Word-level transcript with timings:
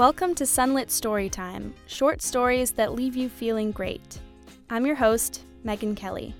Welcome 0.00 0.34
to 0.36 0.44
Sunlit 0.46 0.86
Storytime, 0.86 1.72
short 1.84 2.22
stories 2.22 2.70
that 2.70 2.94
leave 2.94 3.16
you 3.16 3.28
feeling 3.28 3.70
great. 3.70 4.18
I'm 4.70 4.86
your 4.86 4.94
host, 4.94 5.42
Megan 5.62 5.94
Kelly. 5.94 6.34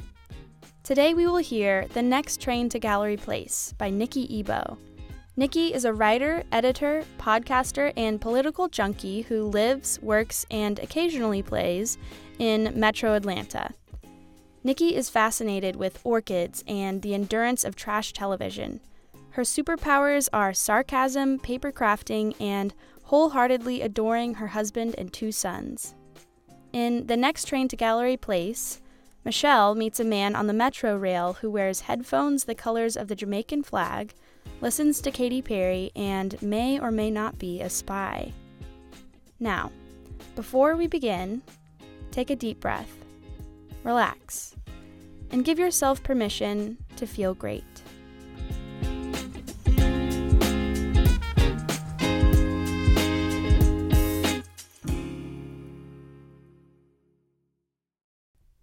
Today 0.83 1.13
we 1.13 1.27
will 1.27 1.37
hear 1.37 1.87
The 1.93 2.01
Next 2.01 2.41
Train 2.41 2.71
to 2.71 2.79
Gallery 2.79 3.19
Place 3.19 3.75
by 3.77 3.91
Nikki 3.91 4.39
Ebo. 4.39 4.79
Nikki 5.37 5.75
is 5.75 5.85
a 5.85 5.93
writer, 5.93 6.43
editor, 6.51 7.05
podcaster, 7.19 7.93
and 7.99 8.19
political 8.19 8.67
junkie 8.67 9.21
who 9.21 9.45
lives, 9.45 10.01
works, 10.01 10.47
and 10.51 10.79
occasionally 10.79 11.43
plays 11.43 11.99
in 12.39 12.73
metro 12.75 13.13
Atlanta. 13.13 13.75
Nikki 14.65 14.97
is 14.97 15.11
fascinated 15.11 15.77
with 15.77 16.01
orchids 16.03 16.65
and 16.67 17.03
the 17.03 17.13
endurance 17.13 17.65
of 17.65 17.77
trash 17.77 18.15
television. 18.15 18.81
Her 19.33 19.43
superpowers 19.43 20.31
are 20.33 20.55
sarcasm, 20.55 21.39
paper 21.39 21.71
crafting, 21.71 22.35
and 22.41 22.75
wholeheartedly 23.11 23.83
adoring 23.83 24.35
her 24.35 24.47
husband 24.47 24.95
and 24.97 25.13
two 25.13 25.33
sons. 25.33 25.97
In 26.73 27.09
The 27.09 27.17
Next 27.17 27.47
Train 27.47 27.67
to 27.67 27.75
Gallery 27.75 28.17
Place, 28.17 28.81
Michelle 29.25 29.75
meets 29.75 29.99
a 29.99 30.05
man 30.05 30.37
on 30.37 30.47
the 30.47 30.53
metro 30.53 30.97
rail 30.97 31.33
who 31.33 31.51
wears 31.51 31.81
headphones 31.81 32.45
the 32.45 32.55
colors 32.55 32.97
of 32.97 33.09
the 33.09 33.17
Jamaican 33.17 33.65
flag, 33.65 34.15
listens 34.61 35.01
to 35.01 35.11
Katy 35.11 35.43
Perry, 35.43 35.91
and 35.97 36.41
may 36.41 36.79
or 36.79 36.93
may 36.93 37.11
not 37.11 37.37
be 37.37 37.61
a 37.61 37.69
spy. 37.69 38.33
Now, 39.41 39.73
before 40.37 40.77
we 40.77 40.87
begin, 40.87 41.43
take 42.13 42.31
a 42.31 42.37
deep 42.37 42.61
breath, 42.61 42.97
relax, 43.83 44.55
and 45.33 45.45
give 45.45 45.59
yourself 45.59 46.01
permission 46.05 46.79
to 46.95 47.09
feel 47.09 47.35
great. 47.35 47.65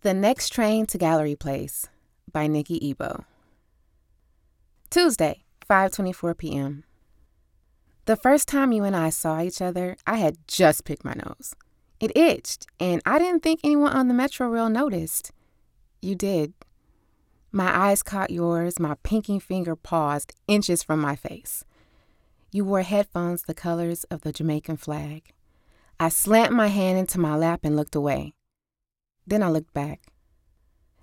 The 0.08 0.14
Next 0.14 0.54
Train 0.54 0.86
to 0.86 0.98
Gallery 0.98 1.36
Place 1.36 1.90
by 2.32 2.48
Nikki 2.48 2.80
Ebo. 2.92 3.26
Tuesday, 4.90 5.44
5:24 5.70 6.38
p.m. 6.38 6.86
The 8.06 8.16
first 8.16 8.48
time 8.48 8.72
you 8.72 8.86
and 8.86 8.96
I 8.96 9.10
saw 9.10 9.42
each 9.42 9.62
other, 9.62 9.98
I 10.08 10.16
had 10.16 10.38
just 10.48 10.86
picked 10.86 11.04
my 11.04 11.12
nose. 11.12 11.54
It 12.00 12.16
itched, 12.16 12.68
and 12.80 13.02
I 13.06 13.20
didn't 13.20 13.44
think 13.44 13.60
anyone 13.66 13.92
on 13.92 14.08
the 14.08 14.14
metro 14.14 14.48
rail 14.48 14.70
noticed. 14.70 15.34
You 16.02 16.16
did. 16.16 16.54
My 17.52 17.78
eyes 17.78 18.02
caught 18.02 18.32
yours, 18.32 18.80
my 18.80 18.96
pinky 19.04 19.40
finger 19.40 19.76
paused 19.76 20.34
inches 20.48 20.84
from 20.84 21.02
my 21.02 21.18
face. 21.18 21.66
You 22.54 22.64
wore 22.64 22.84
headphones 22.84 23.42
the 23.42 23.54
colors 23.54 24.06
of 24.06 24.22
the 24.22 24.32
Jamaican 24.32 24.78
flag. 24.78 25.34
I 26.00 26.08
slammed 26.08 26.56
my 26.56 26.68
hand 26.68 26.98
into 26.98 27.20
my 27.20 27.36
lap 27.36 27.60
and 27.66 27.76
looked 27.76 27.94
away. 27.94 28.36
Then 29.28 29.44
I 29.44 29.50
looked 29.50 29.74
back. 29.74 30.00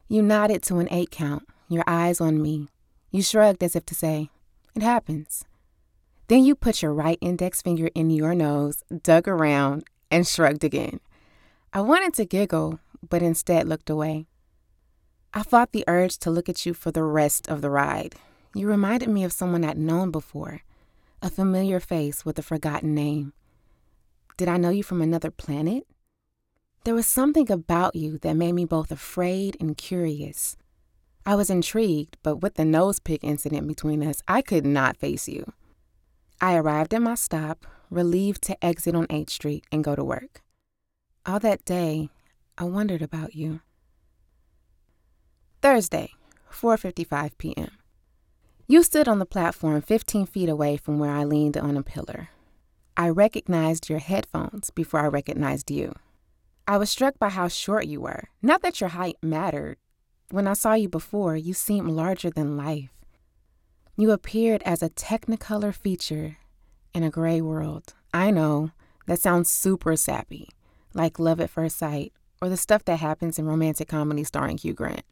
You 0.08 0.22
nodded 0.22 0.62
to 0.64 0.78
an 0.78 0.89
eight 0.91 1.11
count, 1.11 1.47
your 1.69 1.84
eyes 1.86 2.20
on 2.20 2.41
me. 2.41 2.69
You 3.11 3.22
shrugged 3.22 3.62
as 3.62 3.77
if 3.77 3.84
to 3.86 3.94
say, 3.94 4.30
It 4.75 4.83
happens. 4.83 5.44
Then 6.28 6.42
you 6.42 6.55
put 6.55 6.80
your 6.80 6.95
right 6.95 7.19
index 7.20 7.61
finger 7.61 7.91
in 7.95 8.08
your 8.08 8.34
nose, 8.34 8.83
dug 9.02 9.28
around, 9.28 9.84
and 10.11 10.27
shrugged 10.27 10.64
again. 10.64 11.00
I 11.72 11.83
wanted 11.83 12.14
to 12.14 12.25
giggle, 12.25 12.80
but 13.06 13.22
instead 13.22 13.69
looked 13.69 13.91
away. 13.91 14.27
I 15.34 15.42
fought 15.42 15.72
the 15.72 15.84
urge 15.86 16.17
to 16.19 16.30
look 16.30 16.48
at 16.48 16.64
you 16.64 16.72
for 16.72 16.91
the 16.91 17.02
rest 17.02 17.48
of 17.48 17.61
the 17.61 17.70
ride. 17.70 18.14
You 18.55 18.69
reminded 18.69 19.11
me 19.11 19.25
of 19.25 19.33
someone 19.33 19.64
I'd 19.64 19.77
known 19.77 20.11
before, 20.11 20.62
a 21.20 21.28
familiar 21.28 21.80
face 21.80 22.24
with 22.24 22.39
a 22.39 22.42
forgotten 22.42 22.95
name. 22.95 23.33
Did 24.36 24.48
I 24.48 24.56
know 24.56 24.70
you 24.70 24.83
from 24.83 25.02
another 25.02 25.30
planet? 25.30 25.86
There 26.84 26.95
was 26.95 27.06
something 27.06 27.50
about 27.50 27.96
you 27.96 28.18
that 28.18 28.36
made 28.36 28.52
me 28.52 28.67
both 28.67 28.90
afraid 28.90 29.56
and 29.58 29.74
curious. 29.74 30.58
I 31.24 31.34
was 31.34 31.48
intrigued, 31.48 32.18
but 32.22 32.42
with 32.42 32.55
the 32.55 32.64
nose 32.67 32.98
pick 32.98 33.24
incident 33.24 33.67
between 33.67 34.06
us, 34.06 34.22
I 34.28 34.42
could 34.42 34.67
not 34.67 34.98
face 34.98 35.27
you. 35.27 35.50
I 36.42 36.56
arrived 36.56 36.92
at 36.92 37.00
my 37.00 37.14
stop, 37.14 37.64
relieved 37.89 38.42
to 38.42 38.62
exit 38.62 38.94
on 38.94 39.06
8th 39.06 39.30
Street 39.30 39.64
and 39.73 39.83
go 39.83 39.96
to 39.96 40.05
work. 40.05 40.42
All 41.24 41.40
that 41.40 41.64
day, 41.64 42.11
I 42.58 42.64
wondered 42.64 43.00
about 43.00 43.34
you. 43.34 43.61
Thursday, 45.62 46.11
4:55 46.52 47.39
p.m. 47.39 47.78
You 48.67 48.83
stood 48.83 49.08
on 49.08 49.20
the 49.20 49.27
platform 49.27 49.80
15 49.80 50.27
feet 50.27 50.50
away 50.50 50.77
from 50.77 50.98
where 50.98 51.11
I 51.11 51.24
leaned 51.24 51.56
on 51.56 51.78
a 51.78 51.83
pillar. 51.83 52.28
I 52.94 53.08
recognized 53.08 53.89
your 53.89 54.00
headphones 54.00 54.68
before 54.68 55.00
I 55.00 55.06
recognized 55.06 55.70
you. 55.70 55.94
I 56.67 56.79
was 56.79 56.89
struck 56.89 57.19
by 57.19 57.29
how 57.29 57.48
short 57.48 57.86
you 57.86 58.01
were. 58.01 58.29
Not 58.41 58.63
that 58.63 58.80
your 58.80 58.91
height 58.91 59.17
mattered. 59.23 59.77
When 60.30 60.47
I 60.47 60.55
saw 60.55 60.73
you 60.73 60.89
before, 60.89 61.36
you 61.36 61.52
seemed 61.52 61.91
larger 61.91 62.30
than 62.30 62.57
life. 62.57 62.91
You 63.97 64.11
appeared 64.11 64.63
as 64.63 64.83
a 64.83 64.89
technicolor 64.89 65.74
feature 65.74 66.39
in 66.95 67.03
a 67.03 67.11
gray 67.11 67.41
world. 67.41 67.92
I 68.14 68.30
know, 68.30 68.70
that 69.07 69.20
sounds 69.20 69.51
super 69.51 69.95
sappy, 69.97 70.48
like 70.95 71.19
Love 71.19 71.41
at 71.41 71.51
First 71.51 71.77
Sight 71.77 72.13
or 72.41 72.48
the 72.48 72.57
stuff 72.57 72.85
that 72.86 72.97
happens 72.97 73.39
in 73.39 73.47
romantic 73.47 73.89
comedy 73.89 74.24
starring 74.24 74.58
Hugh 74.58 74.74
Grant. 74.74 75.05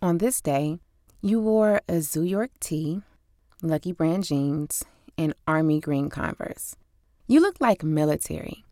On 0.00 0.18
this 0.18 0.40
day, 0.40 0.78
you 1.20 1.40
wore 1.40 1.80
a 1.88 2.00
Zoo 2.00 2.22
York 2.22 2.50
tee, 2.60 3.02
Lucky 3.62 3.92
Brand 3.92 4.24
jeans, 4.24 4.84
and 5.18 5.34
army 5.46 5.80
green 5.80 6.08
Converse. 6.08 6.76
You 7.26 7.40
looked 7.40 7.60
like 7.60 7.82
military. 7.84 8.64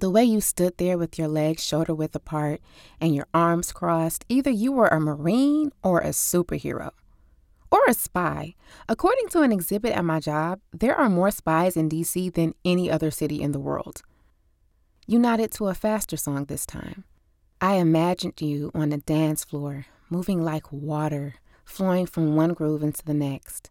The 0.00 0.08
way 0.08 0.24
you 0.24 0.40
stood 0.40 0.78
there 0.78 0.96
with 0.96 1.18
your 1.18 1.28
legs 1.28 1.62
shoulder 1.62 1.94
width 1.94 2.16
apart 2.16 2.62
and 3.02 3.14
your 3.14 3.26
arms 3.34 3.70
crossed, 3.70 4.24
either 4.30 4.48
you 4.50 4.72
were 4.72 4.88
a 4.88 4.98
Marine 4.98 5.72
or 5.82 6.00
a 6.00 6.08
superhero. 6.08 6.92
Or 7.70 7.80
a 7.86 7.92
spy. 7.92 8.54
According 8.88 9.28
to 9.28 9.42
an 9.42 9.52
exhibit 9.52 9.92
at 9.92 10.06
my 10.06 10.18
job, 10.18 10.60
there 10.72 10.96
are 10.96 11.10
more 11.10 11.30
spies 11.30 11.76
in 11.76 11.90
DC 11.90 12.32
than 12.32 12.54
any 12.64 12.90
other 12.90 13.10
city 13.10 13.42
in 13.42 13.52
the 13.52 13.60
world. 13.60 14.00
You 15.06 15.18
nodded 15.18 15.50
to 15.52 15.68
a 15.68 15.74
faster 15.74 16.16
song 16.16 16.46
this 16.46 16.64
time. 16.64 17.04
I 17.60 17.74
imagined 17.74 18.40
you 18.40 18.70
on 18.74 18.92
a 18.92 18.96
dance 18.96 19.44
floor, 19.44 19.84
moving 20.08 20.42
like 20.42 20.72
water, 20.72 21.34
flowing 21.66 22.06
from 22.06 22.34
one 22.34 22.54
groove 22.54 22.82
into 22.82 23.04
the 23.04 23.12
next. 23.12 23.68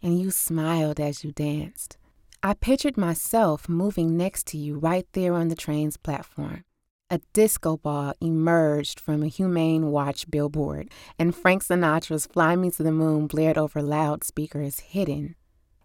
And 0.00 0.16
you 0.16 0.30
smiled 0.30 1.00
as 1.00 1.24
you 1.24 1.32
danced. 1.32 1.96
I 2.46 2.54
pictured 2.54 2.96
myself 2.96 3.68
moving 3.68 4.16
next 4.16 4.46
to 4.46 4.56
you 4.56 4.78
right 4.78 5.04
there 5.14 5.34
on 5.34 5.48
the 5.48 5.56
train's 5.56 5.96
platform. 5.96 6.62
A 7.10 7.20
disco 7.32 7.76
ball 7.76 8.14
emerged 8.20 9.00
from 9.00 9.24
a 9.24 9.26
Humane 9.26 9.90
Watch 9.90 10.30
billboard, 10.30 10.92
and 11.18 11.34
Frank 11.34 11.64
Sinatra's 11.64 12.26
Fly 12.26 12.54
Me 12.54 12.70
to 12.70 12.84
the 12.84 12.92
Moon 12.92 13.26
blared 13.26 13.58
over 13.58 13.82
loudspeakers 13.82 14.78
hidden 14.78 15.34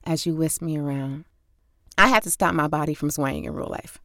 as 0.04 0.28
you 0.28 0.36
whisked 0.36 0.62
me 0.62 0.78
around. 0.78 1.26
I 1.98 2.10
had 2.10 2.22
to 2.24 2.30
stop 2.30 2.54
my 2.54 2.68
body 2.68 2.94
from 2.94 3.10
swaying 3.10 3.46
in 3.46 3.56
real 3.56 3.66
life. 3.66 3.98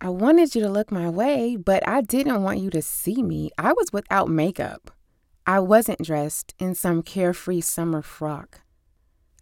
I 0.00 0.10
wanted 0.10 0.54
you 0.54 0.60
to 0.60 0.68
look 0.68 0.92
my 0.92 1.08
way, 1.08 1.56
but 1.56 1.82
I 1.88 2.02
didn't 2.02 2.44
want 2.44 2.60
you 2.60 2.70
to 2.70 2.82
see 2.82 3.20
me. 3.20 3.50
I 3.58 3.72
was 3.72 3.92
without 3.92 4.28
makeup. 4.28 4.92
I 5.44 5.58
wasn't 5.58 6.04
dressed 6.04 6.54
in 6.60 6.76
some 6.76 7.02
carefree 7.02 7.62
summer 7.62 8.00
frock. 8.00 8.60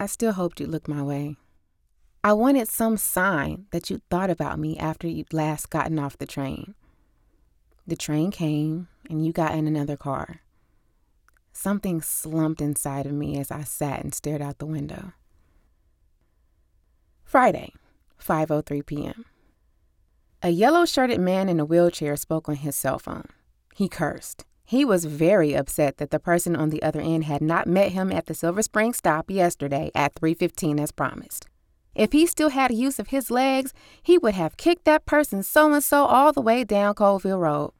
I 0.00 0.06
still 0.06 0.32
hoped 0.32 0.60
you'd 0.60 0.70
look 0.70 0.88
my 0.88 1.02
way. 1.02 1.36
I 2.24 2.32
wanted 2.34 2.68
some 2.68 2.96
sign 2.98 3.66
that 3.72 3.90
you'd 3.90 4.08
thought 4.08 4.30
about 4.30 4.60
me 4.60 4.78
after 4.78 5.08
you'd 5.08 5.32
last 5.32 5.70
gotten 5.70 5.98
off 5.98 6.18
the 6.18 6.26
train. 6.26 6.76
The 7.84 7.96
train 7.96 8.30
came, 8.30 8.86
and 9.10 9.26
you 9.26 9.32
got 9.32 9.56
in 9.56 9.66
another 9.66 9.96
car. 9.96 10.40
Something 11.52 12.00
slumped 12.00 12.60
inside 12.60 13.06
of 13.06 13.12
me 13.12 13.38
as 13.38 13.50
I 13.50 13.64
sat 13.64 14.04
and 14.04 14.14
stared 14.14 14.40
out 14.40 14.58
the 14.58 14.66
window. 14.66 15.14
Friday, 17.24 17.72
5:03 18.20 18.86
p.m. 18.86 19.24
A 20.42 20.50
yellow-shirted 20.50 21.20
man 21.20 21.48
in 21.48 21.58
a 21.58 21.64
wheelchair 21.64 22.14
spoke 22.16 22.48
on 22.48 22.56
his 22.56 22.76
cell 22.76 23.00
phone. 23.00 23.26
He 23.74 23.88
cursed. 23.88 24.44
He 24.64 24.84
was 24.84 25.06
very 25.06 25.54
upset 25.54 25.96
that 25.96 26.10
the 26.10 26.20
person 26.20 26.54
on 26.54 26.70
the 26.70 26.82
other 26.84 27.00
end 27.00 27.24
had 27.24 27.42
not 27.42 27.66
met 27.66 27.92
him 27.92 28.12
at 28.12 28.26
the 28.26 28.34
Silver 28.34 28.62
Spring 28.62 28.92
stop 28.92 29.28
yesterday 29.28 29.90
at 29.92 30.14
3:15 30.14 30.78
as 30.78 30.92
promised. 30.92 31.48
If 31.94 32.12
he 32.12 32.26
still 32.26 32.50
had 32.50 32.72
use 32.72 32.98
of 32.98 33.08
his 33.08 33.30
legs, 33.30 33.72
he 34.02 34.18
would 34.18 34.34
have 34.34 34.56
kicked 34.56 34.84
that 34.86 35.04
person 35.04 35.42
so 35.42 35.72
and 35.72 35.84
so 35.84 36.04
all 36.04 36.32
the 36.32 36.40
way 36.40 36.64
down 36.64 36.94
Colesville 36.94 37.40
Road. 37.40 37.72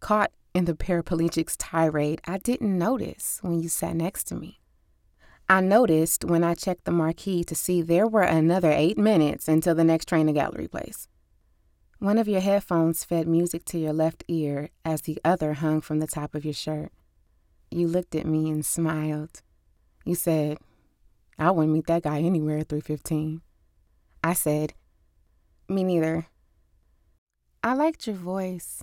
Caught 0.00 0.32
in 0.52 0.64
the 0.64 0.74
paraplegic's 0.74 1.56
tirade, 1.56 2.20
I 2.26 2.38
didn't 2.38 2.76
notice 2.76 3.38
when 3.42 3.60
you 3.60 3.68
sat 3.68 3.96
next 3.96 4.24
to 4.24 4.34
me. 4.34 4.60
I 5.48 5.60
noticed 5.60 6.24
when 6.24 6.42
I 6.42 6.54
checked 6.54 6.84
the 6.84 6.90
marquee 6.90 7.44
to 7.44 7.54
see 7.54 7.82
there 7.82 8.06
were 8.06 8.22
another 8.22 8.70
eight 8.70 8.96
minutes 8.96 9.46
until 9.46 9.74
the 9.74 9.84
next 9.84 10.08
train 10.08 10.26
to 10.26 10.32
Gallery 10.32 10.68
Place. 10.68 11.06
One 11.98 12.18
of 12.18 12.28
your 12.28 12.40
headphones 12.40 13.04
fed 13.04 13.28
music 13.28 13.64
to 13.66 13.78
your 13.78 13.92
left 13.92 14.24
ear 14.26 14.70
as 14.84 15.02
the 15.02 15.20
other 15.24 15.54
hung 15.54 15.80
from 15.80 16.00
the 16.00 16.06
top 16.06 16.34
of 16.34 16.44
your 16.44 16.54
shirt. 16.54 16.92
You 17.70 17.88
looked 17.88 18.14
at 18.14 18.26
me 18.26 18.50
and 18.50 18.64
smiled. 18.64 19.42
You 20.04 20.14
said, 20.14 20.58
I 21.38 21.50
wouldn't 21.50 21.72
meet 21.72 21.86
that 21.86 22.02
guy 22.02 22.20
anywhere 22.20 22.58
at 22.58 22.68
315. 22.68 23.40
I 24.22 24.32
said, 24.32 24.74
Me 25.68 25.82
neither. 25.82 26.26
I 27.62 27.74
liked 27.74 28.06
your 28.06 28.16
voice. 28.16 28.82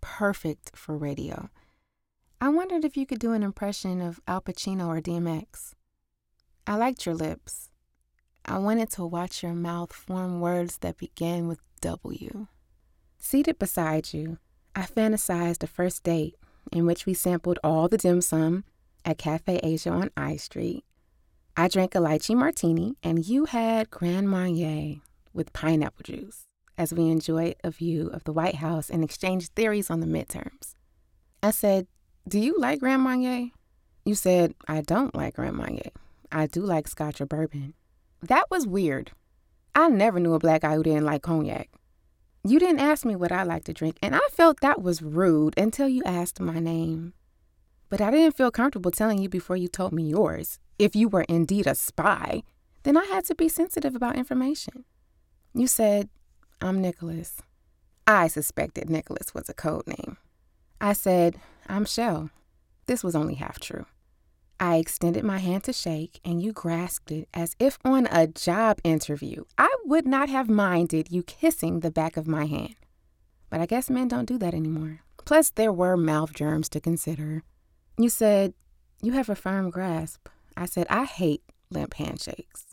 Perfect 0.00 0.72
for 0.74 0.96
radio. 0.96 1.50
I 2.40 2.48
wondered 2.48 2.84
if 2.84 2.96
you 2.96 3.04
could 3.04 3.18
do 3.18 3.32
an 3.32 3.42
impression 3.42 4.00
of 4.00 4.20
Al 4.26 4.40
Pacino 4.40 4.88
or 4.88 5.00
DMX. 5.00 5.74
I 6.66 6.76
liked 6.76 7.04
your 7.04 7.14
lips. 7.14 7.70
I 8.44 8.58
wanted 8.58 8.90
to 8.92 9.04
watch 9.04 9.42
your 9.42 9.52
mouth 9.52 9.92
form 9.92 10.40
words 10.40 10.78
that 10.78 10.96
began 10.96 11.48
with 11.48 11.60
W. 11.82 12.46
Seated 13.18 13.58
beside 13.58 14.14
you, 14.14 14.38
I 14.74 14.82
fantasized 14.82 15.62
a 15.62 15.66
first 15.66 16.02
date 16.02 16.36
in 16.72 16.86
which 16.86 17.04
we 17.04 17.14
sampled 17.14 17.58
all 17.62 17.88
the 17.88 17.98
dim 17.98 18.20
sum 18.20 18.64
at 19.04 19.18
Cafe 19.18 19.60
Asia 19.62 19.90
on 19.90 20.10
I 20.16 20.36
Street. 20.36 20.84
I 21.56 21.68
drank 21.68 21.94
a 21.94 21.98
lychee 21.98 22.36
martini, 22.36 22.96
and 23.02 23.26
you 23.26 23.44
had 23.46 23.90
Grand 23.90 24.28
Marnier 24.28 25.00
with 25.32 25.52
pineapple 25.52 26.02
juice 26.04 26.46
as 26.78 26.94
we 26.94 27.10
enjoyed 27.10 27.56
a 27.62 27.70
view 27.70 28.08
of 28.08 28.24
the 28.24 28.32
White 28.32 28.56
House 28.56 28.88
and 28.88 29.04
exchanged 29.04 29.52
theories 29.54 29.90
on 29.90 30.00
the 30.00 30.06
midterms. 30.06 30.74
I 31.42 31.50
said, 31.50 31.86
Do 32.26 32.38
you 32.38 32.56
like 32.58 32.80
Grand 32.80 33.02
Marnier? 33.02 33.50
You 34.04 34.14
said, 34.14 34.54
I 34.66 34.80
don't 34.80 35.14
like 35.14 35.34
Grand 35.34 35.56
Marnier. 35.56 35.90
I 36.32 36.46
do 36.46 36.62
like 36.62 36.88
scotch 36.88 37.20
or 37.20 37.26
bourbon. 37.26 37.74
That 38.22 38.50
was 38.50 38.66
weird. 38.66 39.12
I 39.74 39.88
never 39.88 40.20
knew 40.20 40.34
a 40.34 40.38
black 40.38 40.62
guy 40.62 40.74
who 40.74 40.82
didn't 40.82 41.04
like 41.04 41.22
cognac. 41.22 41.68
You 42.42 42.58
didn't 42.58 42.80
ask 42.80 43.04
me 43.04 43.14
what 43.16 43.32
I 43.32 43.42
like 43.42 43.64
to 43.64 43.74
drink, 43.74 43.98
and 44.00 44.14
I 44.14 44.20
felt 44.32 44.60
that 44.60 44.80
was 44.80 45.02
rude 45.02 45.58
until 45.58 45.88
you 45.88 46.02
asked 46.04 46.40
my 46.40 46.58
name. 46.58 47.12
But 47.90 48.00
I 48.00 48.10
didn't 48.10 48.36
feel 48.36 48.50
comfortable 48.50 48.92
telling 48.92 49.18
you 49.18 49.28
before 49.28 49.56
you 49.56 49.68
told 49.68 49.92
me 49.92 50.04
yours. 50.04 50.58
If 50.78 50.96
you 50.96 51.08
were 51.08 51.26
indeed 51.28 51.66
a 51.66 51.74
spy, 51.74 52.44
then 52.84 52.96
I 52.96 53.04
had 53.04 53.24
to 53.26 53.34
be 53.34 53.48
sensitive 53.48 53.94
about 53.94 54.16
information. 54.16 54.84
You 55.52 55.66
said, 55.66 56.08
I'm 56.60 56.80
Nicholas. 56.80 57.42
I 58.06 58.28
suspected 58.28 58.88
Nicholas 58.88 59.34
was 59.34 59.48
a 59.48 59.54
code 59.54 59.86
name. 59.86 60.16
I 60.80 60.92
said, 60.92 61.40
I'm 61.68 61.84
Shell. 61.84 62.30
This 62.86 63.04
was 63.04 63.14
only 63.14 63.34
half 63.34 63.60
true. 63.60 63.86
I 64.58 64.76
extended 64.76 65.24
my 65.24 65.38
hand 65.38 65.64
to 65.64 65.72
shake, 65.72 66.20
and 66.24 66.42
you 66.42 66.52
grasped 66.52 67.10
it 67.10 67.28
as 67.34 67.56
if 67.58 67.78
on 67.84 68.06
a 68.10 68.26
job 68.26 68.78
interview. 68.84 69.44
I 69.58 69.74
would 69.84 70.06
not 70.06 70.28
have 70.28 70.48
minded 70.48 71.10
you 71.10 71.22
kissing 71.22 71.80
the 71.80 71.90
back 71.90 72.16
of 72.16 72.28
my 72.28 72.44
hand. 72.44 72.76
But 73.48 73.60
I 73.60 73.66
guess 73.66 73.90
men 73.90 74.08
don't 74.08 74.26
do 74.26 74.38
that 74.38 74.54
anymore. 74.54 75.00
Plus, 75.24 75.50
there 75.50 75.72
were 75.72 75.96
mouth 75.96 76.34
germs 76.34 76.68
to 76.70 76.80
consider. 76.80 77.42
You 77.98 78.08
said, 78.08 78.54
You 79.02 79.12
have 79.12 79.28
a 79.28 79.34
firm 79.34 79.70
grasp. 79.70 80.28
I 80.56 80.66
said, 80.66 80.86
I 80.90 81.04
hate 81.04 81.42
limp 81.70 81.94
handshakes. 81.94 82.66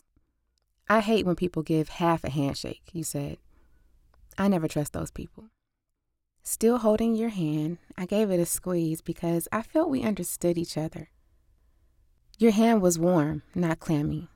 I 0.88 1.00
hate 1.00 1.26
when 1.26 1.36
people 1.36 1.62
give 1.62 1.88
half 1.88 2.24
a 2.24 2.30
handshake, 2.30 2.82
you 2.92 3.04
said. 3.04 3.38
I 4.38 4.48
never 4.48 4.68
trust 4.68 4.92
those 4.92 5.10
people. 5.10 5.44
Still 6.42 6.78
holding 6.78 7.14
your 7.14 7.28
hand, 7.28 7.78
I 7.96 8.06
gave 8.06 8.30
it 8.30 8.40
a 8.40 8.46
squeeze 8.46 9.02
because 9.02 9.48
I 9.52 9.60
felt 9.62 9.90
we 9.90 10.02
understood 10.02 10.56
each 10.56 10.78
other. 10.78 11.10
Your 12.38 12.52
hand 12.52 12.80
was 12.80 12.98
warm, 12.98 13.42
not 13.54 13.80
clammy, 13.80 14.30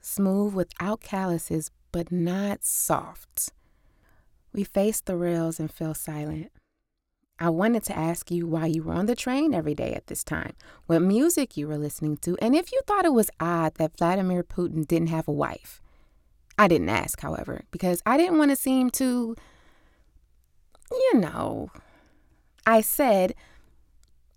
smooth 0.00 0.54
without 0.54 1.00
calluses, 1.00 1.70
but 1.92 2.10
not 2.10 2.64
soft. 2.64 3.52
We 4.52 4.64
faced 4.64 5.06
the 5.06 5.16
rails 5.16 5.60
and 5.60 5.70
fell 5.70 5.92
silent. 5.92 6.52
I 7.40 7.50
wanted 7.50 7.84
to 7.84 7.96
ask 7.96 8.30
you 8.30 8.46
why 8.46 8.66
you 8.66 8.82
were 8.82 8.94
on 8.94 9.06
the 9.06 9.14
train 9.14 9.54
every 9.54 9.74
day 9.74 9.94
at 9.94 10.08
this 10.08 10.24
time, 10.24 10.54
what 10.86 11.00
music 11.00 11.56
you 11.56 11.68
were 11.68 11.78
listening 11.78 12.16
to, 12.18 12.36
and 12.42 12.56
if 12.56 12.72
you 12.72 12.80
thought 12.86 13.04
it 13.04 13.12
was 13.12 13.30
odd 13.38 13.74
that 13.74 13.96
Vladimir 13.96 14.42
Putin 14.42 14.86
didn't 14.86 15.08
have 15.08 15.28
a 15.28 15.32
wife. 15.32 15.80
I 16.58 16.66
didn't 16.66 16.88
ask, 16.88 17.20
however, 17.20 17.62
because 17.70 18.02
I 18.04 18.16
didn't 18.16 18.38
want 18.38 18.50
to 18.50 18.56
seem 18.56 18.90
too, 18.90 19.36
you 20.90 21.14
know. 21.14 21.70
I 22.66 22.80
said, 22.80 23.34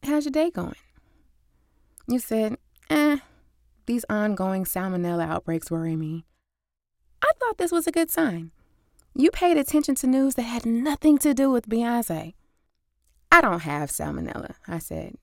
How's 0.04 0.26
your 0.26 0.32
day 0.32 0.52
going? 0.52 0.76
You 2.08 2.20
said, 2.20 2.58
Eh, 2.92 3.18
these 3.88 4.06
ongoing 4.10 4.66
salmonella 4.66 5.28
outbreaks 5.28 5.72
worry 5.72 5.96
me. 5.96 6.26
I 7.24 7.32
thought 7.40 7.58
this 7.58 7.72
was 7.72 7.88
a 7.88 7.92
good 7.92 8.12
sign. 8.12 8.52
You 9.16 9.32
paid 9.32 9.58
attention 9.58 9.96
to 9.96 10.08
news 10.08 10.36
that 10.36 10.44
had 10.44 10.66
nothing 10.66 11.18
to 11.20 11.34
do 11.34 11.52
with 11.52 11.68
Beyonce. 11.68 12.36
I 13.32 13.40
don't 13.42 13.62
have 13.62 13.90
salmonella, 13.90 14.56
I 14.68 14.80
said. 14.80 15.16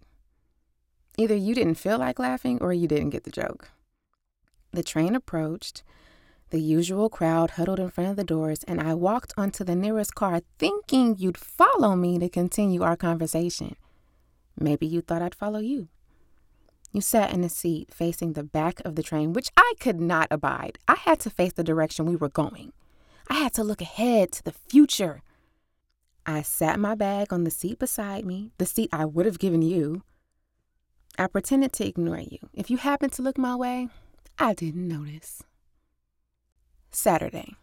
Either 1.18 1.34
you 1.34 1.54
didn't 1.54 1.74
feel 1.74 1.98
like 1.98 2.18
laughing 2.18 2.58
or 2.60 2.72
you 2.72 2.88
didn't 2.88 3.10
get 3.10 3.24
the 3.24 3.30
joke. 3.30 3.70
The 4.72 4.82
train 4.82 5.14
approached. 5.14 5.82
The 6.50 6.60
usual 6.60 7.10
crowd 7.10 7.52
huddled 7.52 7.80
in 7.80 7.90
front 7.90 8.10
of 8.10 8.16
the 8.16 8.24
doors, 8.24 8.64
and 8.64 8.80
I 8.80 8.94
walked 8.94 9.34
onto 9.36 9.64
the 9.64 9.76
nearest 9.76 10.14
car 10.14 10.40
thinking 10.58 11.16
you'd 11.18 11.36
follow 11.36 11.94
me 11.94 12.18
to 12.18 12.28
continue 12.28 12.82
our 12.82 12.96
conversation. 12.96 13.76
Maybe 14.58 14.86
you 14.86 15.02
thought 15.02 15.20
I'd 15.22 15.34
follow 15.34 15.58
you. 15.58 15.88
You 16.92 17.02
sat 17.02 17.34
in 17.34 17.44
a 17.44 17.50
seat 17.50 17.92
facing 17.92 18.32
the 18.32 18.42
back 18.42 18.80
of 18.84 18.94
the 18.94 19.02
train, 19.02 19.34
which 19.34 19.50
I 19.56 19.74
could 19.78 20.00
not 20.00 20.28
abide. 20.30 20.78
I 20.88 20.94
had 20.94 21.20
to 21.20 21.30
face 21.30 21.52
the 21.52 21.62
direction 21.62 22.06
we 22.06 22.16
were 22.16 22.30
going. 22.30 22.72
I 23.28 23.34
had 23.34 23.52
to 23.54 23.64
look 23.64 23.82
ahead 23.82 24.32
to 24.32 24.42
the 24.42 24.52
future. 24.52 25.22
I 26.28 26.42
sat 26.42 26.78
my 26.78 26.94
bag 26.94 27.32
on 27.32 27.44
the 27.44 27.50
seat 27.50 27.78
beside 27.78 28.26
me, 28.26 28.52
the 28.58 28.66
seat 28.66 28.90
I 28.92 29.06
would 29.06 29.24
have 29.24 29.38
given 29.38 29.62
you. 29.62 30.02
I 31.18 31.26
pretended 31.26 31.72
to 31.72 31.86
ignore 31.86 32.20
you. 32.20 32.38
If 32.52 32.68
you 32.68 32.76
happened 32.76 33.14
to 33.14 33.22
look 33.22 33.38
my 33.38 33.56
way, 33.56 33.88
I 34.38 34.52
didn't 34.52 34.86
notice. 34.86 35.42
Saturday. 36.90 37.54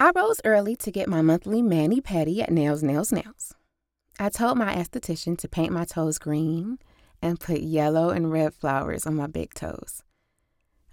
I 0.00 0.12
rose 0.16 0.40
early 0.46 0.76
to 0.76 0.90
get 0.90 1.10
my 1.10 1.20
monthly 1.20 1.60
mani 1.60 2.00
pedi 2.00 2.40
at 2.40 2.50
Nails, 2.50 2.82
Nails, 2.82 3.12
Nails. 3.12 3.52
I 4.18 4.30
told 4.30 4.56
my 4.56 4.74
esthetician 4.74 5.36
to 5.36 5.46
paint 5.46 5.74
my 5.74 5.84
toes 5.84 6.18
green 6.18 6.78
and 7.20 7.38
put 7.38 7.60
yellow 7.60 8.08
and 8.08 8.32
red 8.32 8.54
flowers 8.54 9.06
on 9.06 9.16
my 9.16 9.26
big 9.26 9.52
toes. 9.52 10.02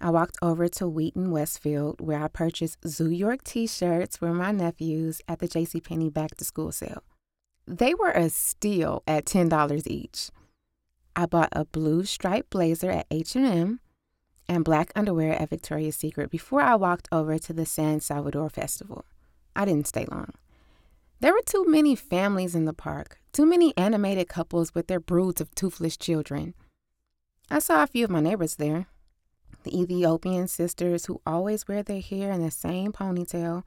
I 0.00 0.10
walked 0.10 0.38
over 0.40 0.66
to 0.68 0.88
Wheaton 0.88 1.30
Westfield 1.30 2.00
where 2.00 2.22
I 2.22 2.28
purchased 2.28 2.78
Zoo 2.88 3.10
York 3.10 3.44
t-shirts 3.44 4.16
for 4.16 4.32
my 4.32 4.50
nephews 4.50 5.20
at 5.28 5.40
the 5.40 5.48
JCPenney 5.48 6.12
back 6.12 6.36
to 6.36 6.44
school 6.44 6.72
sale. 6.72 7.02
They 7.66 7.94
were 7.94 8.10
a 8.10 8.30
steal 8.30 9.02
at 9.06 9.26
$10 9.26 9.86
each. 9.86 10.30
I 11.14 11.26
bought 11.26 11.50
a 11.52 11.66
blue 11.66 12.04
striped 12.04 12.50
blazer 12.50 12.90
at 12.90 13.06
H&M 13.10 13.80
and 14.48 14.64
black 14.64 14.90
underwear 14.96 15.34
at 15.34 15.50
Victoria's 15.50 15.96
Secret 15.96 16.30
before 16.30 16.62
I 16.62 16.76
walked 16.76 17.08
over 17.12 17.38
to 17.38 17.52
the 17.52 17.66
San 17.66 18.00
Salvador 18.00 18.48
Festival. 18.48 19.04
I 19.54 19.64
didn't 19.66 19.86
stay 19.86 20.06
long. 20.10 20.32
There 21.20 21.32
were 21.32 21.42
too 21.44 21.66
many 21.68 21.94
families 21.94 22.54
in 22.54 22.64
the 22.64 22.72
park, 22.72 23.20
too 23.32 23.44
many 23.44 23.76
animated 23.76 24.28
couples 24.28 24.74
with 24.74 24.86
their 24.86 24.98
broods 24.98 25.40
of 25.40 25.54
toothless 25.54 25.98
children. 25.98 26.54
I 27.50 27.58
saw 27.58 27.82
a 27.82 27.86
few 27.86 28.04
of 28.04 28.10
my 28.10 28.20
neighbors 28.20 28.56
there. 28.56 28.86
The 29.62 29.78
Ethiopian 29.78 30.48
sisters 30.48 31.04
who 31.04 31.20
always 31.26 31.68
wear 31.68 31.82
their 31.82 32.00
hair 32.00 32.32
in 32.32 32.42
the 32.42 32.50
same 32.50 32.92
ponytail, 32.92 33.62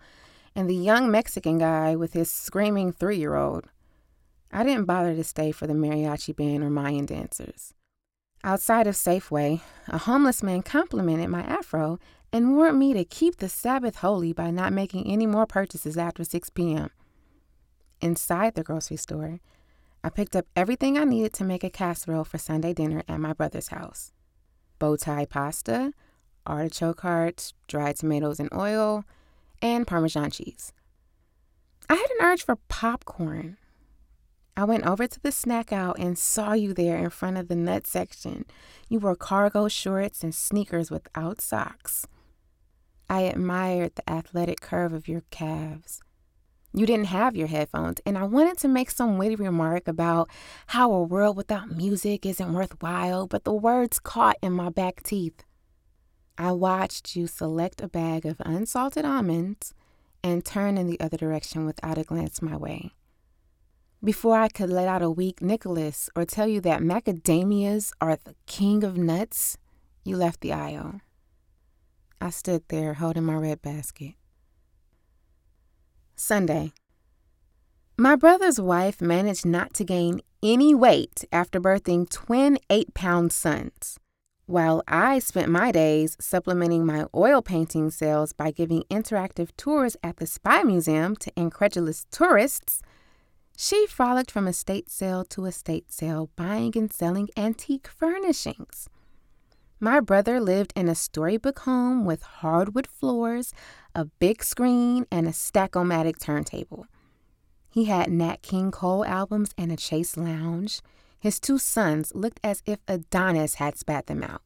and 0.56 0.70
the 0.70 0.76
young 0.76 1.12
Mexican 1.12 1.60
guy 1.60 1.96
with 1.96 2.14
his 2.14 2.32
screaming 2.32 2.92
three 2.92 3.18
year 3.18 3.36
old. 3.36 3.68
I 4.52 4.64
didn't 4.64 4.86
bother 4.86 5.16
to 5.16 5.24
stay 5.24 5.52
for 5.52 5.68
the 5.68 5.74
mariachi 5.74 6.36
band 6.36 6.64
or 6.64 6.70
Mayan 6.70 7.06
dancers. 7.06 7.74
Outside 8.44 8.88
of 8.88 8.96
Safeway, 8.96 9.62
a 9.88 10.00
homeless 10.00 10.44
man 10.44 10.64
complimented 10.64 11.30
my 11.30 11.42
afro 11.42 12.00
and 12.32 12.56
warned 12.56 12.80
me 12.80 12.94
to 12.94 13.06
keep 13.06 13.38
the 13.38 13.50
Sabbath 13.50 13.98
holy 13.98 14.34
by 14.34 14.52
not 14.52 14.74
making 14.74 15.08
any 15.08 15.26
more 15.26 15.46
purchases 15.46 15.98
after 15.98 16.24
6 16.24 16.50
p.m. 16.52 16.90
Inside 18.02 18.56
the 18.56 18.64
grocery 18.64 18.98
store, 18.98 19.40
I 20.04 20.10
picked 20.10 20.36
up 20.36 20.48
everything 20.56 20.98
I 20.98 21.04
needed 21.04 21.34
to 21.34 21.44
make 21.44 21.64
a 21.64 21.70
casserole 21.70 22.26
for 22.26 22.38
Sunday 22.38 22.74
dinner 22.74 23.04
at 23.08 23.20
my 23.20 23.34
brother's 23.34 23.70
house 23.70 24.12
bow 24.80 24.96
tie 24.96 25.26
pasta, 25.26 25.94
artichoke 26.46 27.02
hearts, 27.02 27.54
dried 27.68 27.98
tomatoes 27.98 28.40
and 28.40 28.50
oil, 28.54 29.06
and 29.62 29.88
Parmesan 29.88 30.32
cheese. 30.32 30.74
I 31.90 31.96
had 31.96 32.10
an 32.20 32.26
urge 32.26 32.44
for 32.44 32.58
popcorn. 32.68 33.58
I 34.56 34.66
went 34.66 34.86
over 34.86 35.08
to 35.08 35.20
the 35.20 35.32
snack 35.32 35.74
out 35.74 35.98
and 35.98 36.18
saw 36.18 36.54
you 36.54 36.74
there 36.74 36.98
in 36.98 37.10
front 37.10 37.38
of 37.38 37.48
the 37.48 37.56
nut 37.56 37.88
section. 37.88 38.46
You 38.88 39.00
wore 39.00 39.16
cargo 39.16 39.68
shorts 39.68 40.24
and 40.24 40.34
sneakers 40.34 40.92
without 40.92 41.42
socks. 41.42 42.06
I 43.10 43.22
admired 43.22 43.96
the 43.96 44.10
athletic 44.10 44.62
curve 44.62 44.94
of 44.94 45.08
your 45.08 45.24
calves. 45.32 46.02
You 46.76 46.88
didn't 46.88 47.06
have 47.06 47.36
your 47.36 47.48
headphones, 47.48 48.02
and 48.04 48.18
I 48.18 48.24
wanted 48.24 48.58
to 48.60 48.68
make 48.68 48.90
some 48.90 49.20
witty 49.20 49.36
remark 49.36 49.88
about 49.88 50.28
how 50.68 50.92
a 50.92 51.04
world 51.04 51.38
without 51.38 51.70
music 51.70 52.26
isn't 52.26 52.54
worthwhile, 52.54 53.28
but 53.28 53.44
the 53.44 53.54
words 53.54 54.00
caught 54.00 54.38
in 54.42 54.54
my 54.54 54.70
back 54.70 55.04
teeth. 55.04 55.44
I 56.36 56.52
watched 56.52 57.16
you 57.16 57.28
select 57.28 57.80
a 57.80 57.88
bag 57.88 58.26
of 58.26 58.42
unsalted 58.44 59.06
almonds 59.06 59.76
and 60.24 60.44
turn 60.44 60.80
in 60.80 60.88
the 60.88 61.00
other 61.00 61.18
direction 61.18 61.68
without 61.68 62.00
a 62.00 62.04
glance 62.04 62.42
my 62.42 62.58
way. 62.58 62.94
Before 64.04 64.40
I 64.40 64.48
could 64.48 64.72
let 64.72 64.88
out 64.88 65.04
a 65.04 65.12
weak 65.12 65.44
Nicholas 65.44 66.10
or 66.16 66.26
tell 66.26 66.48
you 66.48 66.60
that 66.62 66.82
macadamias 66.82 67.92
are 68.02 68.18
the 68.24 68.36
king 68.48 68.84
of 68.84 68.98
nuts, 68.98 69.60
you 70.04 70.18
left 70.18 70.42
the 70.42 70.54
aisle. 70.54 71.02
I 72.20 72.32
stood 72.32 72.64
there 72.70 72.96
holding 72.96 73.26
my 73.26 73.36
red 73.36 73.62
basket. 73.62 74.16
Sunday. 76.24 76.72
My 77.98 78.16
brother's 78.16 78.60
wife 78.60 79.02
managed 79.02 79.46
not 79.46 79.74
to 79.74 79.84
gain 79.84 80.22
any 80.42 80.74
weight 80.74 81.26
after 81.34 81.60
birthing 81.60 82.10
twin 82.10 82.58
eight 82.70 82.94
pound 82.94 83.34
sons, 83.34 84.00
while 84.46 84.82
I 84.88 85.20
spent 85.20 85.50
my 85.50 85.74
days 85.74 86.16
supplementing 86.22 86.86
my 86.86 87.06
oil 87.14 87.42
painting 87.42 87.92
sales 87.92 88.32
by 88.32 88.52
giving 88.52 88.84
interactive 88.90 89.50
tours 89.58 89.98
at 90.02 90.16
the 90.18 90.26
Spy 90.26 90.64
Museum 90.64 91.18
to 91.18 91.32
incredulous 91.36 92.06
tourists. 92.10 92.82
She 93.58 93.86
frolicked 93.86 94.32
from 94.32 94.48
estate 94.48 94.90
sale 94.90 95.26
to 95.26 95.46
estate 95.46 95.92
sale, 95.92 96.30
buying 96.38 96.72
and 96.78 96.92
selling 96.92 97.28
antique 97.36 97.88
furnishings. 97.88 98.88
My 99.84 100.00
brother 100.00 100.40
lived 100.40 100.72
in 100.78 100.88
a 100.88 100.96
storybook 100.96 101.60
home 101.60 102.06
with 102.06 102.22
hardwood 102.22 102.88
floors, 102.88 103.52
a 103.94 104.06
big 104.06 104.42
screen, 104.42 105.06
and 105.12 105.28
a 105.28 105.32
Stackomatic 105.32 106.20
turntable. 106.20 106.86
He 107.70 107.84
had 107.84 108.10
Nat 108.10 108.42
King 108.42 108.72
Cole 108.72 109.04
albums 109.04 109.54
and 109.58 109.74
a 109.74 109.76
Chase 109.76 110.16
lounge. 110.16 110.80
His 111.20 111.38
two 111.38 111.58
sons 111.58 112.14
looked 112.16 112.40
as 112.46 112.64
if 112.66 112.80
Adonis 112.88 113.56
had 113.56 113.78
spat 113.78 114.08
them 114.08 114.24
out. 114.24 114.42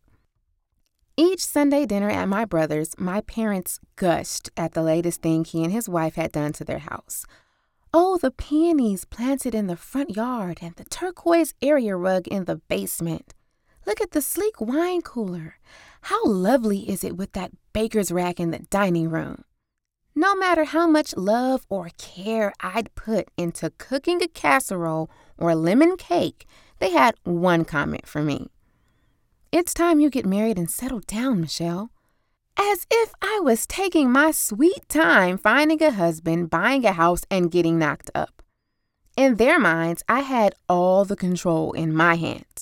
Each 1.15 1.45
Sunday 1.45 1.85
dinner 1.85 2.09
at 2.09 2.27
my 2.27 2.43
brother's, 2.43 2.97
my 2.97 3.21
parents 3.21 3.79
gushed 3.95 4.49
at 4.57 4.73
the 4.73 4.81
latest 4.81 5.21
thing 5.21 5.45
he 5.45 5.63
and 5.63 5.71
his 5.71 5.87
wife 5.87 6.15
had 6.15 6.31
done 6.31 6.53
to 6.53 6.63
their 6.63 6.79
house. 6.79 7.27
Oh, 7.93 8.17
the 8.17 8.31
peonies 8.31 9.05
planted 9.05 9.53
in 9.53 9.67
the 9.67 9.77
front 9.77 10.15
yard 10.15 10.57
and 10.63 10.75
the 10.77 10.85
turquoise 10.85 11.53
area 11.61 11.95
rug 11.95 12.27
in 12.27 12.45
the 12.45 12.55
basement. 12.55 13.35
Look 13.87 14.01
at 14.01 14.11
the 14.11 14.21
sleek 14.21 14.59
wine 14.59 15.01
cooler. 15.01 15.55
How 16.01 16.25
lovely 16.25 16.89
is 16.89 17.05
it 17.05 17.15
with 17.15 17.31
that 17.31 17.51
baker's 17.71 18.11
rack 18.11 18.37
in 18.37 18.51
the 18.51 18.59
dining 18.69 19.09
room? 19.09 19.45
No 20.13 20.35
matter 20.35 20.65
how 20.65 20.87
much 20.87 21.15
love 21.15 21.65
or 21.69 21.91
care 21.97 22.51
I'd 22.59 22.93
put 22.95 23.29
into 23.37 23.69
cooking 23.77 24.21
a 24.21 24.27
casserole 24.27 25.09
or 25.37 25.55
lemon 25.55 25.95
cake, 25.95 26.45
they 26.79 26.89
had 26.89 27.15
one 27.23 27.63
comment 27.63 28.05
for 28.05 28.21
me. 28.21 28.49
It's 29.53 29.73
time 29.73 30.01
you 30.01 30.09
get 30.09 30.25
married 30.25 30.57
and 30.57 30.69
settle 30.69 30.99
down, 30.99 31.39
Michelle. 31.39 31.91
As 32.59 32.85
if 32.91 33.13
I 33.21 33.39
was 33.41 33.65
taking 33.65 34.11
my 34.11 34.31
sweet 34.31 34.89
time 34.89 35.37
finding 35.37 35.81
a 35.81 35.91
husband, 35.91 36.49
buying 36.49 36.83
a 36.83 36.91
house, 36.91 37.21
and 37.31 37.49
getting 37.49 37.79
knocked 37.79 38.11
up. 38.13 38.41
In 39.15 39.35
their 39.35 39.59
minds, 39.59 40.03
I 40.09 40.21
had 40.21 40.55
all 40.67 41.05
the 41.05 41.15
control 41.15 41.71
in 41.71 41.93
my 41.93 42.15
hands. 42.15 42.56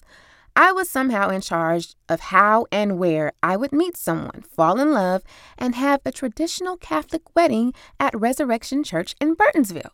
I 0.58 0.72
was 0.72 0.90
somehow 0.90 1.30
in 1.30 1.42
charge 1.42 1.96
of 2.08 2.20
how 2.22 2.66
and 2.72 2.98
where 2.98 3.34
I 3.44 3.58
would 3.58 3.74
meet 3.74 3.98
someone, 3.98 4.42
fall 4.42 4.80
in 4.80 4.94
love, 4.94 5.22
and 5.58 5.76
have 5.76 6.00
a 6.06 6.14
traditional 6.14 6.78
Catholic 6.78 7.36
wedding 7.36 7.74
at 8.00 8.18
Resurrection 8.18 8.82
Church 8.82 9.16
in 9.20 9.36
Burtonsville. 9.36 9.92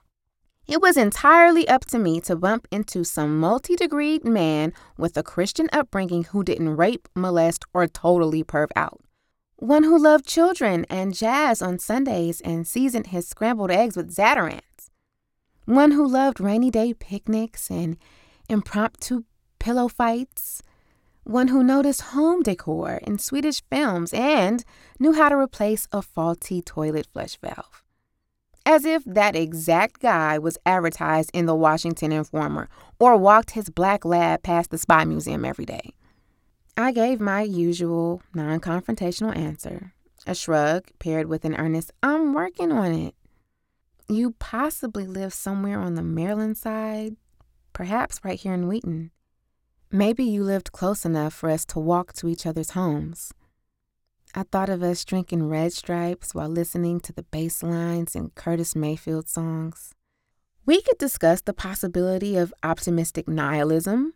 It 0.68 0.80
was 0.80 0.98
entirely 0.98 1.68
up 1.68 1.86
to 1.86 1.98
me 1.98 2.22
to 2.22 2.36
bump 2.36 2.68
into 2.70 3.04
some 3.04 3.40
multi 3.40 3.76
degreed 3.76 4.24
man 4.24 4.74
with 4.98 5.18
a 5.18 5.24
Christian 5.24 5.68
upbringing 5.74 6.26
who 6.26 6.44
didn't 6.44 6.78
rape, 6.78 7.10
molest, 7.16 7.66
or 7.74 7.88
totally 7.88 8.44
perv 8.44 8.68
out. 8.76 9.02
One 9.56 9.84
who 9.84 9.98
loved 9.98 10.28
children 10.28 10.86
and 10.90 11.16
jazz 11.16 11.62
on 11.62 11.80
Sundays 11.80 12.40
and 12.42 12.68
seasoned 12.68 13.08
his 13.08 13.28
scrambled 13.28 13.72
eggs 13.72 13.98
with 13.98 14.16
Zatarain's. 14.16 14.92
One 15.66 15.92
who 15.92 16.08
loved 16.08 16.40
rainy 16.40 16.70
day 16.70 16.94
picnics 16.94 17.70
and 17.72 17.98
impromptu 18.48 19.24
pillow 19.62 19.88
fights, 19.88 20.64
one 21.24 21.50
who 21.50 21.64
noticed 21.64 22.02
home 22.02 22.42
decor 22.42 23.00
in 23.04 23.20
Swedish 23.20 23.62
films 23.70 24.12
and 24.12 24.66
knew 25.00 25.14
how 25.14 25.30
to 25.30 25.36
replace 25.36 25.88
a 25.92 26.02
faulty 26.02 26.64
toilet 26.64 27.08
flush 27.14 27.38
valve. 27.38 27.84
As 28.66 28.86
if 28.86 29.04
that 29.06 29.36
exact 29.36 30.00
guy 30.00 30.40
was 30.40 30.58
advertised 30.66 31.30
in 31.32 31.46
the 31.46 31.54
Washington 31.54 32.12
Informer 32.12 32.70
or 33.00 33.16
walked 33.18 33.52
his 33.52 33.70
black 33.70 34.04
lab 34.04 34.42
past 34.42 34.72
the 34.72 34.80
Spy 34.80 35.06
Museum 35.06 35.46
every 35.46 35.66
day. 35.66 35.94
I 36.76 36.92
gave 36.92 37.20
my 37.20 37.44
usual 37.44 38.24
non 38.34 38.60
confrontational 38.62 39.36
answer, 39.38 39.94
a 40.26 40.34
shrug 40.34 40.86
paired 40.98 41.28
with 41.28 41.46
an 41.46 41.56
earnest, 41.56 41.92
I'm 42.02 42.34
working 42.34 42.72
on 42.72 42.94
it. 42.94 43.14
You 44.10 44.32
possibly 44.40 45.06
live 45.06 45.34
somewhere 45.34 45.80
on 45.80 45.94
the 45.94 46.02
Maryland 46.02 46.58
side, 46.58 47.16
perhaps 47.74 48.20
right 48.24 48.40
here 48.40 48.54
in 48.54 48.68
Wheaton. 48.68 49.12
Maybe 49.94 50.24
you 50.24 50.46
lived 50.46 50.72
close 50.72 51.04
enough 51.04 51.34
for 51.34 51.50
us 51.50 51.66
to 51.66 51.80
walk 51.80 52.14
to 52.14 52.30
each 52.30 52.46
other's 52.46 52.72
homes. 52.72 53.34
I 54.34 54.44
thought 54.44 54.70
of 54.70 54.82
us 54.82 55.04
drinking 55.04 55.50
red 55.50 55.74
stripes 55.74 56.34
while 56.34 56.48
listening 56.48 57.02
to 57.02 57.12
the 57.12 57.24
bass 57.24 57.62
lines 57.62 58.16
in 58.16 58.30
Curtis 58.30 58.74
Mayfield 58.74 59.28
songs. 59.28 59.94
We 60.66 60.82
could 60.82 60.98
discuss 60.98 61.42
the 61.42 61.54
possibility 61.54 62.38
of 62.38 62.54
optimistic 62.64 63.28
nihilism. 63.28 64.14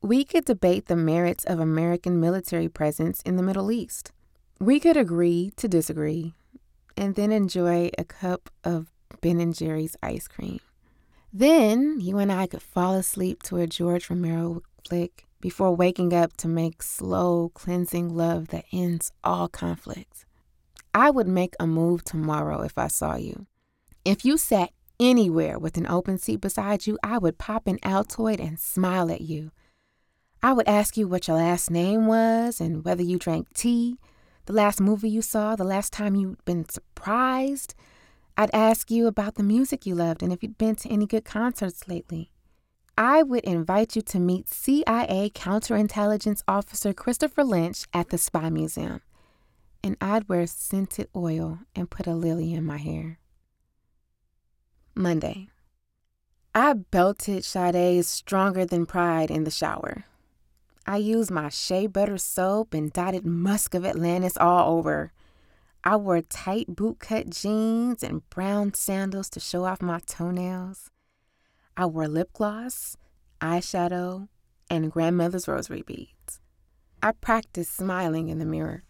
We 0.00 0.24
could 0.24 0.44
debate 0.44 0.86
the 0.86 0.96
merits 0.96 1.44
of 1.44 1.60
American 1.60 2.18
military 2.18 2.68
presence 2.68 3.22
in 3.22 3.36
the 3.36 3.44
Middle 3.44 3.70
East. 3.70 4.10
We 4.58 4.80
could 4.80 4.96
agree 4.96 5.52
to 5.54 5.68
disagree 5.68 6.34
and 6.96 7.14
then 7.14 7.30
enjoy 7.30 7.90
a 7.96 8.02
cup 8.02 8.50
of 8.64 8.90
Ben 9.20 9.40
and 9.40 9.54
Jerry's 9.54 9.96
ice 10.02 10.26
cream. 10.26 10.58
Then 11.32 12.00
you 12.00 12.18
and 12.18 12.32
I 12.32 12.48
could 12.48 12.62
fall 12.62 12.94
asleep 12.94 13.44
to 13.44 13.58
a 13.58 13.68
George 13.68 14.10
Romero 14.10 14.62
before 15.40 15.74
waking 15.74 16.14
up 16.14 16.36
to 16.38 16.48
make 16.48 16.82
slow, 16.82 17.50
cleansing 17.54 18.14
love 18.14 18.48
that 18.48 18.64
ends 18.72 19.12
all 19.22 19.48
conflict. 19.48 20.24
I 20.94 21.10
would 21.10 21.26
make 21.26 21.54
a 21.58 21.66
move 21.66 22.04
tomorrow 22.04 22.62
if 22.62 22.78
I 22.78 22.88
saw 22.88 23.16
you. 23.16 23.46
If 24.04 24.24
you 24.24 24.36
sat 24.36 24.70
anywhere 25.00 25.58
with 25.58 25.76
an 25.76 25.86
open 25.86 26.18
seat 26.18 26.40
beside 26.40 26.86
you, 26.86 26.98
I 27.02 27.18
would 27.18 27.38
pop 27.38 27.66
an 27.66 27.78
Altoid 27.78 28.40
and 28.40 28.58
smile 28.58 29.10
at 29.10 29.20
you. 29.20 29.50
I 30.42 30.52
would 30.52 30.68
ask 30.68 30.96
you 30.96 31.06
what 31.06 31.28
your 31.28 31.36
last 31.36 31.70
name 31.70 32.06
was 32.06 32.60
and 32.60 32.84
whether 32.84 33.02
you 33.02 33.18
drank 33.18 33.52
tea, 33.54 33.98
the 34.46 34.52
last 34.52 34.80
movie 34.80 35.08
you 35.08 35.22
saw, 35.22 35.56
the 35.56 35.64
last 35.64 35.92
time 35.92 36.14
you'd 36.14 36.44
been 36.44 36.68
surprised. 36.68 37.74
I'd 38.36 38.50
ask 38.52 38.90
you 38.90 39.06
about 39.06 39.36
the 39.36 39.42
music 39.42 39.86
you 39.86 39.94
loved 39.94 40.22
and 40.22 40.32
if 40.32 40.42
you'd 40.42 40.58
been 40.58 40.76
to 40.76 40.88
any 40.88 41.06
good 41.06 41.24
concerts 41.24 41.86
lately. 41.86 42.30
I 42.96 43.22
would 43.22 43.44
invite 43.44 43.96
you 43.96 44.02
to 44.02 44.20
meet 44.20 44.50
CIA 44.50 45.30
counterintelligence 45.30 46.42
officer 46.46 46.92
Christopher 46.92 47.42
Lynch 47.42 47.86
at 47.94 48.10
the 48.10 48.18
Spy 48.18 48.50
Museum. 48.50 49.00
And 49.82 49.96
I'd 50.00 50.28
wear 50.28 50.46
scented 50.46 51.08
oil 51.16 51.60
and 51.74 51.90
put 51.90 52.06
a 52.06 52.14
lily 52.14 52.52
in 52.52 52.64
my 52.64 52.76
hair. 52.76 53.18
Monday. 54.94 55.48
I 56.54 56.74
belted 56.74 57.44
Sade's 57.46 58.06
Stronger 58.06 58.66
Than 58.66 58.84
Pride 58.84 59.30
in 59.30 59.44
the 59.44 59.50
shower. 59.50 60.04
I 60.86 60.98
used 60.98 61.30
my 61.30 61.48
shea 61.48 61.86
butter 61.86 62.18
soap 62.18 62.74
and 62.74 62.92
dotted 62.92 63.24
musk 63.24 63.74
of 63.74 63.86
Atlantis 63.86 64.36
all 64.36 64.76
over. 64.76 65.12
I 65.82 65.96
wore 65.96 66.20
tight 66.20 66.76
bootcut 66.76 67.30
jeans 67.30 68.02
and 68.02 68.28
brown 68.28 68.74
sandals 68.74 69.30
to 69.30 69.40
show 69.40 69.64
off 69.64 69.80
my 69.80 70.00
toenails. 70.00 70.90
I 71.76 71.86
wore 71.86 72.08
lip 72.08 72.32
gloss, 72.34 72.96
eyeshadow, 73.40 74.28
and 74.68 74.92
grandmother's 74.92 75.48
rosary 75.48 75.82
beads. 75.82 76.40
I 77.02 77.12
practiced 77.12 77.74
smiling 77.74 78.28
in 78.28 78.38
the 78.38 78.44
mirror. 78.44 78.84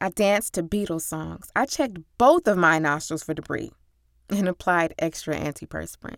I 0.00 0.08
danced 0.08 0.54
to 0.54 0.62
Beatles 0.62 1.02
songs. 1.02 1.50
I 1.54 1.66
checked 1.66 1.98
both 2.18 2.46
of 2.46 2.56
my 2.56 2.78
nostrils 2.78 3.22
for 3.22 3.34
debris 3.34 3.72
and 4.30 4.48
applied 4.48 4.94
extra 4.98 5.34
antiperspirant. 5.34 6.16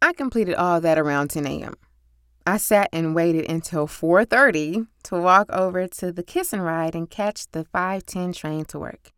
I 0.00 0.12
completed 0.12 0.54
all 0.54 0.80
that 0.80 0.98
around 0.98 1.28
10 1.28 1.46
a.m. 1.46 1.74
I 2.46 2.56
sat 2.56 2.88
and 2.92 3.14
waited 3.14 3.48
until 3.50 3.86
4:30 3.86 4.86
to 5.04 5.16
walk 5.16 5.50
over 5.50 5.86
to 5.86 6.12
the 6.12 6.22
kiss 6.22 6.52
and 6.52 6.64
ride 6.64 6.94
and 6.94 7.08
catch 7.08 7.46
the 7.52 7.64
5:10 7.64 8.34
train 8.34 8.64
to 8.66 8.78
work. 8.78 9.12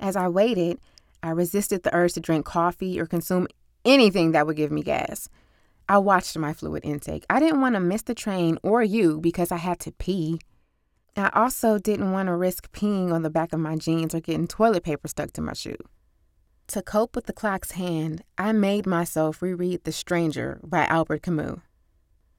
As 0.00 0.14
I 0.14 0.28
waited, 0.28 0.78
I 1.22 1.30
resisted 1.30 1.82
the 1.82 1.94
urge 1.94 2.12
to 2.14 2.20
drink 2.20 2.46
coffee 2.46 3.00
or 3.00 3.06
consume 3.06 3.48
anything 3.84 4.32
that 4.32 4.46
would 4.46 4.56
give 4.56 4.70
me 4.70 4.82
gas. 4.82 5.28
I 5.88 5.98
watched 5.98 6.36
my 6.36 6.52
fluid 6.52 6.84
intake. 6.84 7.24
I 7.30 7.40
didn't 7.40 7.62
want 7.62 7.74
to 7.74 7.80
miss 7.80 8.02
the 8.02 8.14
train 8.14 8.58
or 8.62 8.82
you 8.82 9.20
because 9.20 9.50
I 9.50 9.56
had 9.56 9.80
to 9.80 9.92
pee. 9.92 10.38
I 11.16 11.30
also 11.32 11.78
didn't 11.78 12.12
want 12.12 12.26
to 12.26 12.36
risk 12.36 12.70
peeing 12.72 13.10
on 13.12 13.22
the 13.22 13.30
back 13.30 13.52
of 13.52 13.60
my 13.60 13.76
jeans 13.76 14.14
or 14.14 14.20
getting 14.20 14.46
toilet 14.46 14.84
paper 14.84 15.08
stuck 15.08 15.32
to 15.32 15.40
my 15.40 15.54
shoe. 15.54 15.78
To 16.68 16.82
cope 16.82 17.16
with 17.16 17.24
the 17.24 17.32
clock's 17.32 17.72
hand, 17.72 18.22
I 18.36 18.52
made 18.52 18.86
myself 18.86 19.40
reread 19.40 19.84
The 19.84 19.92
Stranger 19.92 20.60
by 20.62 20.84
Albert 20.84 21.22
Camus. 21.22 21.60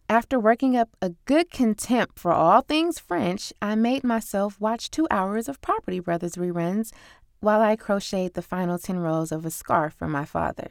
After 0.08 0.40
working 0.40 0.78
up 0.78 0.90
a 1.02 1.12
good 1.26 1.52
contempt 1.52 2.20
for 2.20 2.32
all 2.32 2.62
things 2.62 3.00
French, 3.00 3.52
I 3.62 3.74
made 3.76 4.04
myself 4.04 4.60
watch 4.60 4.92
two 4.92 5.08
hours 5.10 5.50
of 5.50 5.62
Property 5.62 6.00
Brothers 6.00 6.36
reruns 6.36 6.92
while 7.40 7.62
I 7.62 7.76
crocheted 7.76 8.36
the 8.36 8.42
final 8.42 8.78
10 8.78 9.00
rows 9.00 9.32
of 9.32 9.46
a 9.46 9.52
scarf 9.52 9.94
for 9.94 10.08
my 10.08 10.26
father. 10.26 10.70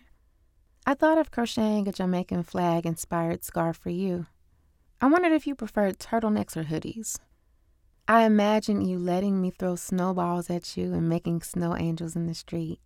I 0.89 0.95
thought 0.95 1.19
of 1.19 1.31
crocheting 1.31 1.87
a 1.87 1.93
Jamaican 1.93 2.45
flag 2.45 2.87
inspired 2.87 3.45
scarf 3.45 3.77
for 3.77 3.91
you. 3.91 4.25
I 5.03 5.07
wondered 5.09 5.33
if 5.33 5.47
you 5.47 5.55
preferred 5.55 5.99
turtlenecks 5.99 6.57
or 6.57 6.65
hoodies. 6.65 7.19
I 8.09 8.25
imagined 8.25 8.89
you 8.89 8.99
letting 8.99 9.39
me 9.39 9.51
throw 9.51 9.77
snowballs 9.77 10.49
at 10.49 10.79
you 10.79 10.95
and 10.95 11.07
making 11.07 11.43
snow 11.43 11.77
angels 11.77 12.17
in 12.17 12.27
the 12.27 12.33
street. 12.33 12.81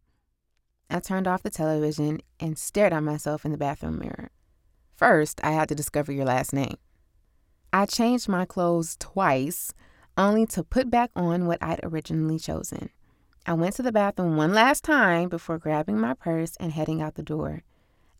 I 0.90 0.98
turned 0.98 1.28
off 1.28 1.44
the 1.44 1.48
television 1.48 2.22
and 2.40 2.58
stared 2.58 2.92
at 2.92 3.04
myself 3.04 3.44
in 3.44 3.52
the 3.52 3.56
bathroom 3.56 4.00
mirror. 4.00 4.32
First, 4.96 5.40
I 5.44 5.52
had 5.52 5.68
to 5.68 5.76
discover 5.76 6.10
your 6.10 6.24
last 6.24 6.52
name. 6.52 6.78
I 7.72 7.86
changed 7.86 8.28
my 8.28 8.46
clothes 8.46 8.96
twice, 8.98 9.72
only 10.18 10.44
to 10.46 10.64
put 10.64 10.90
back 10.90 11.12
on 11.14 11.46
what 11.46 11.62
I'd 11.62 11.78
originally 11.84 12.40
chosen. 12.40 12.90
I 13.46 13.52
went 13.52 13.76
to 13.76 13.82
the 13.82 13.92
bathroom 13.92 14.36
one 14.36 14.52
last 14.52 14.82
time 14.82 15.28
before 15.28 15.58
grabbing 15.58 16.00
my 16.00 16.14
purse 16.14 16.56
and 16.56 16.72
heading 16.72 17.00
out 17.00 17.14
the 17.14 17.22
door. 17.22 17.62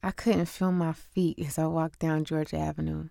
I 0.03 0.11
couldn't 0.11 0.47
feel 0.47 0.73
my 0.73 0.93
feet 0.93 1.39
as 1.39 1.59
I 1.59 1.67
walked 1.67 2.01
down 2.01 2.25
Georgia 2.25 2.59
Avenue. 2.59 3.09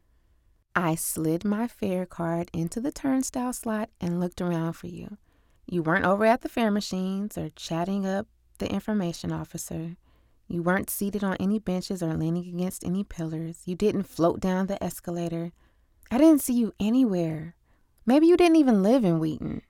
I 0.75 0.95
slid 0.95 1.45
my 1.45 1.67
fare 1.67 2.05
card 2.05 2.49
into 2.53 2.81
the 2.81 2.91
turnstile 2.91 3.53
slot 3.53 3.89
and 4.01 4.19
looked 4.19 4.41
around 4.41 4.73
for 4.73 4.87
you. 4.87 5.17
You 5.65 5.83
weren't 5.83 6.05
over 6.05 6.25
at 6.25 6.41
the 6.41 6.49
fare 6.49 6.71
machines 6.71 7.37
or 7.37 7.49
chatting 7.55 8.05
up 8.05 8.27
the 8.57 8.69
information 8.69 9.31
officer. 9.31 9.95
You 10.49 10.63
weren't 10.63 10.89
seated 10.89 11.23
on 11.23 11.37
any 11.39 11.59
benches 11.59 12.03
or 12.03 12.13
leaning 12.13 12.53
against 12.53 12.85
any 12.85 13.05
pillars. 13.05 13.61
You 13.65 13.75
didn't 13.75 14.03
float 14.03 14.41
down 14.41 14.67
the 14.67 14.81
escalator. 14.83 15.53
I 16.11 16.17
didn't 16.17 16.41
see 16.41 16.53
you 16.53 16.73
anywhere. 16.77 17.55
Maybe 18.05 18.27
you 18.27 18.35
didn't 18.35 18.57
even 18.57 18.83
live 18.83 19.05
in 19.05 19.19
Wheaton. 19.19 19.61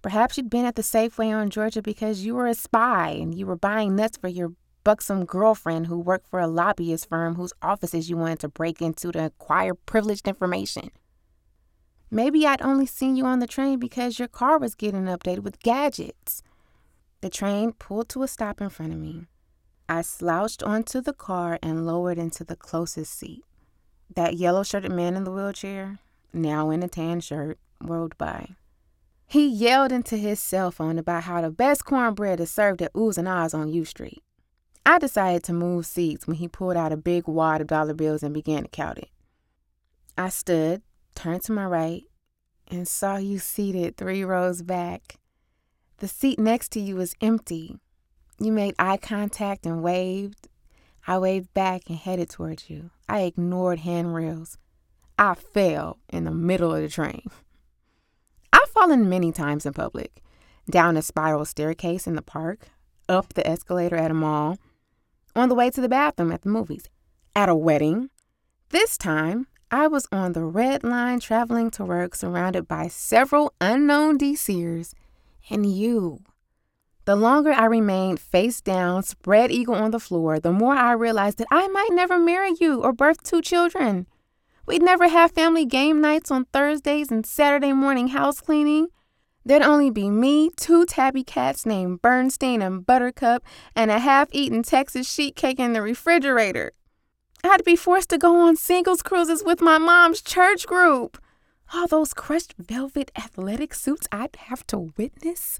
Perhaps 0.00 0.38
you'd 0.38 0.48
been 0.48 0.64
at 0.64 0.76
the 0.76 0.82
Safeway 0.82 1.34
on 1.34 1.50
Georgia 1.50 1.82
because 1.82 2.24
you 2.24 2.34
were 2.34 2.46
a 2.46 2.54
spy 2.54 3.10
and 3.10 3.34
you 3.34 3.44
were 3.44 3.56
buying 3.56 3.94
nuts 3.94 4.16
for 4.16 4.28
your 4.28 4.52
buxom 4.84 5.24
girlfriend 5.24 5.86
who 5.86 5.98
worked 5.98 6.28
for 6.28 6.40
a 6.40 6.46
lobbyist 6.46 7.08
firm 7.08 7.34
whose 7.34 7.52
offices 7.62 8.10
you 8.10 8.16
wanted 8.16 8.40
to 8.40 8.48
break 8.48 8.82
into 8.82 9.12
to 9.12 9.26
acquire 9.26 9.74
privileged 9.74 10.28
information. 10.28 10.90
Maybe 12.10 12.46
I'd 12.46 12.60
only 12.60 12.86
seen 12.86 13.16
you 13.16 13.24
on 13.24 13.38
the 13.38 13.46
train 13.46 13.78
because 13.78 14.18
your 14.18 14.28
car 14.28 14.58
was 14.58 14.74
getting 14.74 15.04
updated 15.04 15.40
with 15.40 15.60
gadgets. 15.60 16.42
The 17.22 17.30
train 17.30 17.72
pulled 17.72 18.08
to 18.10 18.22
a 18.22 18.28
stop 18.28 18.60
in 18.60 18.68
front 18.68 18.92
of 18.92 18.98
me. 18.98 19.26
I 19.88 20.02
slouched 20.02 20.62
onto 20.62 21.00
the 21.00 21.12
car 21.12 21.58
and 21.62 21.86
lowered 21.86 22.18
into 22.18 22.44
the 22.44 22.56
closest 22.56 23.18
seat. 23.18 23.44
That 24.14 24.34
yellow 24.34 24.62
shirted 24.62 24.92
man 24.92 25.16
in 25.16 25.24
the 25.24 25.32
wheelchair, 25.32 25.98
now 26.32 26.70
in 26.70 26.82
a 26.82 26.88
tan 26.88 27.20
shirt, 27.20 27.58
rolled 27.80 28.18
by. 28.18 28.56
He 29.26 29.46
yelled 29.46 29.92
into 29.92 30.16
his 30.16 30.40
cell 30.40 30.70
phone 30.70 30.98
about 30.98 31.22
how 31.22 31.40
the 31.40 31.50
best 31.50 31.86
cornbread 31.86 32.40
is 32.40 32.50
served 32.50 32.82
at 32.82 32.92
Oohs 32.92 33.16
and 33.16 33.26
Ahs 33.26 33.54
on 33.54 33.70
U 33.70 33.86
Street. 33.86 34.22
I 34.84 34.98
decided 34.98 35.44
to 35.44 35.52
move 35.52 35.86
seats 35.86 36.26
when 36.26 36.36
he 36.36 36.48
pulled 36.48 36.76
out 36.76 36.92
a 36.92 36.96
big 36.96 37.28
wad 37.28 37.60
of 37.60 37.68
dollar 37.68 37.94
bills 37.94 38.22
and 38.22 38.34
began 38.34 38.64
to 38.64 38.68
count 38.68 38.98
it. 38.98 39.08
I 40.18 40.28
stood, 40.28 40.82
turned 41.14 41.42
to 41.44 41.52
my 41.52 41.66
right, 41.66 42.02
and 42.68 42.86
saw 42.86 43.16
you 43.16 43.38
seated 43.38 43.96
three 43.96 44.24
rows 44.24 44.62
back. 44.62 45.16
The 45.98 46.08
seat 46.08 46.38
next 46.38 46.72
to 46.72 46.80
you 46.80 46.96
was 46.96 47.14
empty. 47.20 47.78
You 48.38 48.52
made 48.52 48.74
eye 48.78 48.96
contact 48.96 49.66
and 49.66 49.82
waved. 49.82 50.48
I 51.06 51.18
waved 51.18 51.54
back 51.54 51.82
and 51.88 51.96
headed 51.96 52.30
towards 52.30 52.68
you. 52.68 52.90
I 53.08 53.20
ignored 53.20 53.80
handrails. 53.80 54.58
I 55.18 55.34
fell 55.34 55.98
in 56.08 56.24
the 56.24 56.30
middle 56.30 56.74
of 56.74 56.82
the 56.82 56.88
train. 56.88 57.30
I've 58.52 58.68
fallen 58.68 59.08
many 59.08 59.30
times 59.30 59.64
in 59.64 59.72
public 59.72 60.22
down 60.68 60.96
a 60.96 61.02
spiral 61.02 61.44
staircase 61.44 62.06
in 62.06 62.14
the 62.16 62.22
park, 62.22 62.68
up 63.08 63.34
the 63.34 63.46
escalator 63.46 63.96
at 63.96 64.10
a 64.10 64.14
mall, 64.14 64.58
on 65.34 65.48
the 65.48 65.54
way 65.54 65.70
to 65.70 65.80
the 65.80 65.88
bathroom 65.88 66.32
at 66.32 66.42
the 66.42 66.48
movies, 66.48 66.88
at 67.34 67.48
a 67.48 67.54
wedding. 67.54 68.10
This 68.70 68.96
time, 68.96 69.46
I 69.70 69.86
was 69.86 70.06
on 70.12 70.32
the 70.32 70.44
red 70.44 70.84
line 70.84 71.20
traveling 71.20 71.70
to 71.72 71.84
work 71.84 72.14
surrounded 72.14 72.68
by 72.68 72.88
several 72.88 73.54
unknown 73.60 74.18
DCers 74.18 74.92
and 75.48 75.64
you. 75.64 76.20
The 77.04 77.16
longer 77.16 77.52
I 77.52 77.64
remained 77.64 78.20
face 78.20 78.60
down, 78.60 79.02
spread 79.02 79.50
eagle 79.50 79.74
on 79.74 79.90
the 79.90 79.98
floor, 79.98 80.38
the 80.38 80.52
more 80.52 80.74
I 80.74 80.92
realized 80.92 81.38
that 81.38 81.48
I 81.50 81.66
might 81.68 81.90
never 81.90 82.18
marry 82.18 82.52
you 82.60 82.82
or 82.82 82.92
birth 82.92 83.22
two 83.24 83.42
children. 83.42 84.06
We'd 84.66 84.82
never 84.82 85.08
have 85.08 85.32
family 85.32 85.64
game 85.64 86.00
nights 86.00 86.30
on 86.30 86.44
Thursdays 86.52 87.10
and 87.10 87.26
Saturday 87.26 87.72
morning 87.72 88.08
house 88.08 88.40
cleaning. 88.40 88.88
There'd 89.44 89.62
only 89.62 89.90
be 89.90 90.08
me, 90.08 90.50
two 90.56 90.86
tabby 90.86 91.24
cats 91.24 91.66
named 91.66 92.00
Bernstein 92.00 92.62
and 92.62 92.86
Buttercup, 92.86 93.42
and 93.74 93.90
a 93.90 93.98
half 93.98 94.28
eaten 94.32 94.62
Texas 94.62 95.12
sheet 95.12 95.34
cake 95.34 95.58
in 95.58 95.72
the 95.72 95.82
refrigerator. 95.82 96.72
I'd 97.42 97.64
be 97.64 97.74
forced 97.74 98.10
to 98.10 98.18
go 98.18 98.36
on 98.36 98.56
singles 98.56 99.02
cruises 99.02 99.42
with 99.44 99.60
my 99.60 99.78
mom's 99.78 100.22
church 100.22 100.66
group. 100.66 101.20
All 101.74 101.88
those 101.88 102.14
crushed 102.14 102.54
velvet 102.56 103.10
athletic 103.16 103.74
suits 103.74 104.06
I'd 104.12 104.36
have 104.36 104.64
to 104.68 104.92
witness. 104.96 105.58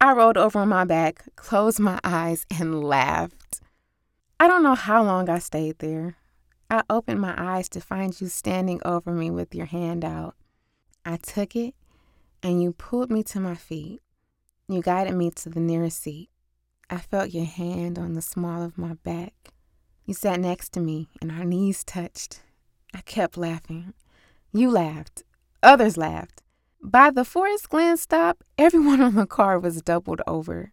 I 0.00 0.12
rolled 0.12 0.38
over 0.38 0.60
on 0.60 0.68
my 0.68 0.84
back, 0.84 1.24
closed 1.36 1.78
my 1.78 2.00
eyes, 2.02 2.46
and 2.58 2.82
laughed. 2.82 3.60
I 4.40 4.46
don't 4.46 4.62
know 4.62 4.74
how 4.74 5.02
long 5.02 5.28
I 5.28 5.40
stayed 5.40 5.78
there. 5.78 6.16
I 6.70 6.82
opened 6.88 7.20
my 7.20 7.34
eyes 7.36 7.68
to 7.70 7.80
find 7.80 8.18
you 8.18 8.28
standing 8.28 8.80
over 8.84 9.12
me 9.12 9.30
with 9.30 9.54
your 9.54 9.66
hand 9.66 10.04
out. 10.04 10.34
I 11.04 11.18
took 11.18 11.54
it 11.54 11.74
and 12.44 12.62
you 12.62 12.72
pulled 12.72 13.10
me 13.10 13.22
to 13.24 13.40
my 13.40 13.54
feet. 13.54 14.02
You 14.68 14.82
guided 14.82 15.14
me 15.14 15.30
to 15.30 15.48
the 15.48 15.60
nearest 15.60 16.02
seat. 16.02 16.28
I 16.90 16.98
felt 16.98 17.30
your 17.30 17.46
hand 17.46 17.98
on 17.98 18.12
the 18.12 18.22
small 18.22 18.62
of 18.62 18.76
my 18.76 18.94
back. 19.02 19.32
You 20.04 20.12
sat 20.12 20.38
next 20.38 20.72
to 20.74 20.80
me 20.80 21.08
and 21.22 21.32
our 21.32 21.44
knees 21.44 21.82
touched. 21.82 22.42
I 22.94 23.00
kept 23.00 23.38
laughing. 23.38 23.94
You 24.52 24.70
laughed. 24.70 25.22
Others 25.62 25.96
laughed. 25.96 26.42
By 26.82 27.10
the 27.10 27.24
Forest 27.24 27.70
Glen 27.70 27.96
stop, 27.96 28.44
everyone 28.58 29.00
on 29.00 29.14
the 29.14 29.26
car 29.26 29.58
was 29.58 29.80
doubled 29.80 30.20
over. 30.26 30.72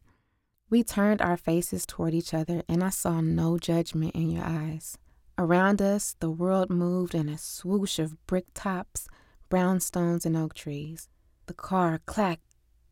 We 0.70 0.84
turned 0.84 1.22
our 1.22 1.38
faces 1.38 1.86
toward 1.86 2.14
each 2.14 2.34
other, 2.34 2.64
and 2.68 2.84
I 2.84 2.90
saw 2.90 3.22
no 3.22 3.58
judgment 3.58 4.14
in 4.14 4.30
your 4.30 4.44
eyes. 4.44 4.98
Around 5.38 5.82
us, 5.82 6.16
the 6.20 6.30
world 6.30 6.70
moved 6.70 7.16
in 7.16 7.30
a 7.30 7.38
swoosh 7.38 7.98
of 7.98 8.26
brick 8.28 8.48
tops, 8.54 9.08
brownstones, 9.50 10.26
and 10.26 10.36
oak 10.36 10.54
trees. 10.54 11.08
The 11.52 11.58
car 11.58 12.00
clacked, 12.06 12.46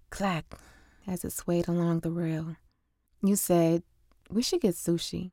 clacked 0.10 0.54
as 1.08 1.24
it 1.24 1.32
swayed 1.32 1.69
along 1.69 2.02
the 2.02 2.12
rail. 2.12 2.58
You 3.24 3.38
said, 3.38 3.84
We 4.30 4.41
should 4.41 4.60
get 4.60 4.76
sushi. 4.76 5.32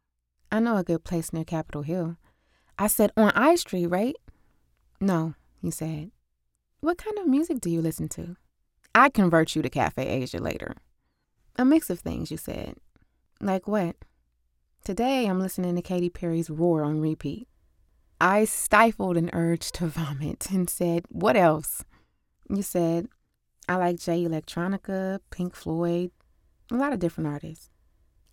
I 0.53 0.61
know 0.61 0.77
a 0.77 0.85
good 0.85 1.03
place 1.03 1.33
near 1.33 1.43
Capitol 1.43 1.83
Hill. 1.83 2.19
I 2.79 2.87
said, 2.87 3.11
On 3.17 3.33
I 3.35 3.57
Street, 3.57 3.89
right? 3.89 4.15
No, 5.01 5.35
you 5.61 5.73
said. 5.73 6.13
What 6.79 6.99
kind 6.99 7.19
of 7.19 7.27
music 7.27 7.61
do 7.61 7.69
you 7.69 7.83
listen 7.83 8.09
to? 8.11 8.37
I'd 8.95 9.13
convert 9.13 9.57
you 9.57 9.63
to 9.63 9.69
Cafe 9.69 10.07
Asia 10.07 10.39
later. 10.39 10.77
A 11.57 11.65
mix 11.65 11.91
of 11.91 11.99
things, 11.99 12.31
you 12.31 12.37
said. 12.37 12.77
Like 13.41 13.67
what? 13.67 13.97
Today 14.85 15.27
I'm 15.27 15.41
listening 15.41 15.75
to 15.75 15.83
Katy 15.83 16.11
Perry's 16.11 16.49
Roar 16.49 16.85
on 16.85 17.01
repeat. 17.01 17.49
I 18.21 18.45
stifled 18.45 19.17
an 19.17 19.31
urge 19.33 19.73
to 19.73 19.89
vomit 19.89 20.49
and 20.53 20.71
said, 20.71 21.07
What 21.09 21.37
else? 21.37 21.83
You 22.49 22.63
said, 22.63 23.09
I 23.69 23.75
like 23.77 23.99
Jay 23.99 24.23
Electronica, 24.23 25.19
Pink 25.31 25.57
Floyd, 25.57 26.13
a 26.71 26.77
lot 26.77 26.93
of 26.93 27.01
different 27.01 27.27
artists. 27.27 27.69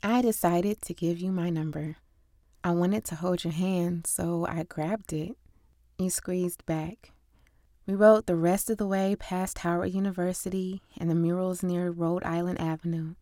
I 0.04 0.22
decided 0.22 0.80
to 0.84 0.94
give 0.94 1.20
you 1.20 1.32
my 1.32 1.50
number. 1.50 1.96
I 2.64 2.72
wanted 2.72 3.04
to 3.06 3.16
hold 3.16 3.44
your 3.44 3.54
hand, 3.54 4.06
so 4.06 4.46
I 4.48 4.62
grabbed 4.62 5.12
it. 5.12 5.36
You 5.98 6.12
squeezed 6.12 6.64
back. 6.68 7.14
We 7.88 7.96
rode 7.96 8.28
the 8.28 8.36
rest 8.36 8.70
of 8.70 8.78
the 8.78 8.86
way 8.86 9.16
past 9.16 9.60
Howard 9.60 9.92
University 9.92 10.84
and 11.00 11.10
the 11.10 11.16
murals 11.16 11.64
near 11.64 11.90
Rhode 11.90 12.24
Island 12.24 12.62
Avenue. 12.62 13.16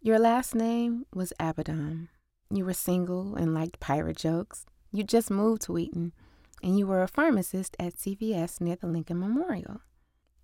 Your 0.00 0.20
last 0.20 0.54
name 0.54 1.04
was 1.12 1.32
Abaddon. 1.40 2.10
You 2.48 2.64
were 2.64 2.74
single 2.74 3.34
and 3.34 3.52
liked 3.52 3.80
pirate 3.80 4.16
jokes. 4.16 4.66
You 4.92 5.02
just 5.02 5.32
moved 5.32 5.62
to 5.62 5.72
Wheaton, 5.72 6.12
and 6.62 6.78
you 6.78 6.86
were 6.86 7.02
a 7.02 7.08
pharmacist 7.08 7.76
at 7.80 7.96
CVS 7.96 8.60
near 8.60 8.76
the 8.76 8.86
Lincoln 8.86 9.18
Memorial. 9.18 9.80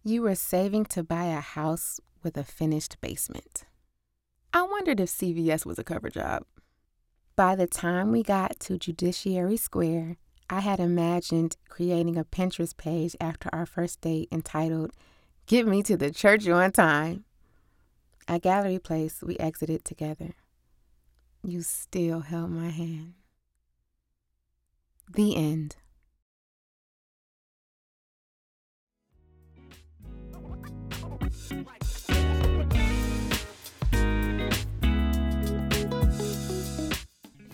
You 0.07 0.23
were 0.23 0.37
saving 0.37 0.85
to 0.90 1.03
buy 1.03 1.25
a 1.25 1.40
house 1.40 2.01
with 2.23 2.37
a 2.37 2.45
finished 2.45 3.01
basement. 3.01 3.64
I 4.53 4.62
wondered 4.62 5.01
if 5.01 5.09
CVS 5.09 5.66
was 5.66 5.81
a 5.81 5.83
cover 5.83 6.11
job. 6.11 6.45
By 7.35 7.57
the 7.57 7.66
time 7.66 8.12
we 8.12 8.23
got 8.23 8.61
to 8.61 8.79
Judiciary 8.79 9.57
Square, 9.57 10.19
I 10.49 10.61
had 10.61 10.79
imagined 10.79 11.57
creating 11.69 12.16
a 12.16 12.23
Pinterest 12.23 12.77
page 12.77 13.16
after 13.21 13.51
our 13.53 13.66
first 13.66 14.01
date 14.01 14.29
entitled, 14.31 14.92
Get 15.49 15.66
Me 15.66 15.83
to 15.83 15.97
the 15.97 16.12
Church 16.12 16.47
on 16.47 16.71
Time. 16.71 17.25
At 18.29 18.42
Gallery 18.42 18.79
Place, 18.79 19.25
we 19.27 19.37
exited 19.38 19.85
together. 19.85 20.35
You 21.42 21.62
still 21.62 22.21
held 22.21 22.53
my 22.53 22.69
hand. 22.69 23.14
The 25.12 25.35
end. 25.35 25.75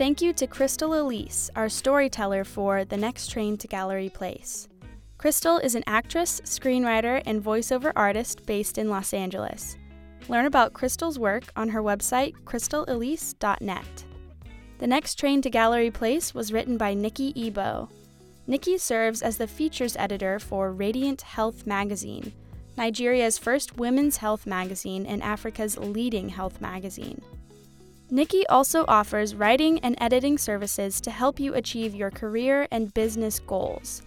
Thank 0.03 0.21
you 0.21 0.33
to 0.33 0.49
Crystal 0.49 1.01
Elise, 1.01 1.49
our 1.55 1.69
storyteller 1.69 2.43
for 2.43 2.85
The 2.85 2.97
Next 2.97 3.29
Train 3.29 3.57
to 3.59 3.69
Gallery 3.69 4.09
Place. 4.09 4.67
Crystal 5.17 5.59
is 5.59 5.77
an 5.77 5.85
actress, 5.87 6.41
screenwriter, 6.41 7.23
and 7.25 7.41
voiceover 7.41 7.93
artist 7.95 8.45
based 8.45 8.79
in 8.79 8.91
Los 8.91 9.15
Angeles. 9.15 9.77
Learn 10.29 10.47
about 10.47 10.73
Crystal's 10.73 11.21
work 11.21 11.45
on 11.55 11.69
her 11.69 11.81
website, 11.81 12.35
crystalelise.net. 12.45 14.05
The 14.79 14.87
next 14.88 15.21
train 15.21 15.41
to 15.41 15.51
Gallery 15.51 15.93
Place 15.93 16.35
was 16.35 16.53
written 16.53 16.77
by 16.77 16.95
Nikki 16.95 17.33
Ebo. 17.37 17.88
Nikki 18.49 18.79
serves 18.79 19.23
as 19.23 19.37
the 19.37 19.47
features 19.47 19.97
editor 19.97 20.41
for 20.41 20.73
Radiant 20.73 21.23
Health 21.23 21.65
magazine, 21.65 22.33
Nigeria's 22.77 23.38
first 23.38 23.77
women's 23.77 24.17
health 24.17 24.49
magazine 24.49 25.07
and 25.07 25.23
Africa's 25.23 25.79
leading 25.79 26.31
health 26.31 26.61
magazine. 26.61 27.23
Nikki 28.12 28.46
also 28.48 28.85
offers 28.88 29.35
writing 29.35 29.79
and 29.79 29.96
editing 29.98 30.37
services 30.37 31.01
to 31.01 31.11
help 31.11 31.40
you 31.40 31.55
achieve 31.55 31.94
your 31.94 32.11
career 32.11 32.68
and 32.70 32.92
business 32.92 33.40
goals. 33.40 34.03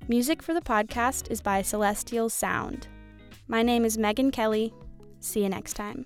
Music 0.07 0.41
for 0.41 0.53
the 0.53 0.61
podcast 0.61 1.29
is 1.29 1.41
by 1.41 1.61
Celestial 1.61 2.29
Sound. 2.29 2.87
My 3.47 3.61
name 3.61 3.85
is 3.85 3.97
Megan 3.97 4.31
Kelly. 4.31 4.73
See 5.19 5.43
you 5.43 5.49
next 5.49 5.73
time. 5.73 6.05